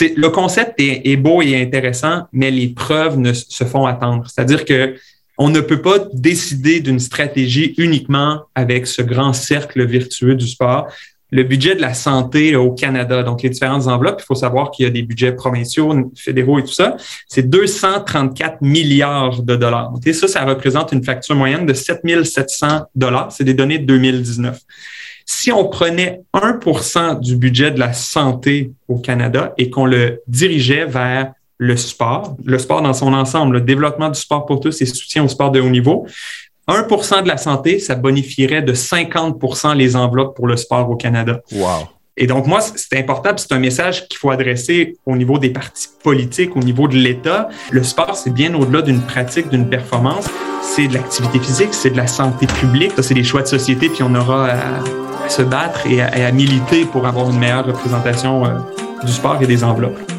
[0.00, 4.26] le concept est, beau et intéressant, mais les preuves ne se font attendre.
[4.28, 4.96] C'est-à-dire que
[5.38, 10.88] on ne peut pas décider d'une stratégie uniquement avec ce grand cercle vertueux du sport
[11.30, 14.84] le budget de la santé au Canada, donc les différentes enveloppes, il faut savoir qu'il
[14.84, 16.96] y a des budgets provinciaux, fédéraux et tout ça,
[17.26, 19.92] c'est 234 milliards de dollars.
[20.12, 23.32] Ça, ça représente une facture moyenne de 7700 dollars.
[23.32, 24.58] C'est des données de 2019.
[25.28, 30.86] Si on prenait 1% du budget de la santé au Canada et qu'on le dirigeait
[30.86, 34.86] vers le sport, le sport dans son ensemble, le développement du sport pour tous et
[34.86, 36.06] soutien au sport de haut niveau,
[36.68, 41.40] 1% de la santé, ça bonifierait de 50% les enveloppes pour le sport au Canada.
[41.52, 41.88] Wow.
[42.18, 45.88] Et donc, moi, c'est important, c'est un message qu'il faut adresser au niveau des partis
[46.02, 47.50] politiques, au niveau de l'État.
[47.70, 50.26] Le sport, c'est bien au-delà d'une pratique, d'une performance.
[50.62, 54.02] C'est de l'activité physique, c'est de la santé publique, c'est des choix de société, puis
[54.02, 58.50] on aura à, se battre et à, militer pour avoir une meilleure représentation euh,
[59.04, 60.15] du sport et des enveloppes.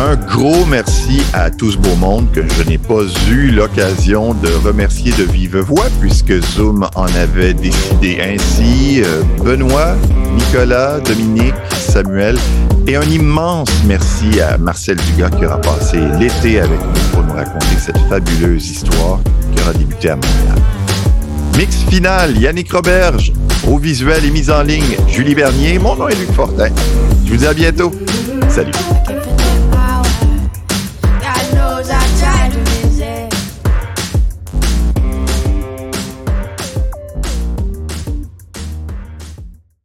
[0.00, 4.48] Un gros merci à tout ce beau monde que je n'ai pas eu l'occasion de
[4.64, 9.02] remercier de vive voix puisque Zoom en avait décidé ainsi.
[9.02, 9.94] Euh, Benoît,
[10.34, 12.38] Nicolas, Dominique, Samuel
[12.86, 17.34] et un immense merci à Marcel Dugas qui aura passé l'été avec nous pour nous
[17.34, 19.20] raconter cette fabuleuse histoire
[19.54, 20.62] qui aura débuté à Montréal.
[21.58, 23.34] Mix final, Yannick Roberge.
[23.68, 25.78] Au visuel et mise en ligne, Julie Bernier.
[25.78, 26.70] Mon nom est Luc Fortin.
[27.26, 27.92] Je vous dis à bientôt.
[28.48, 28.72] Salut.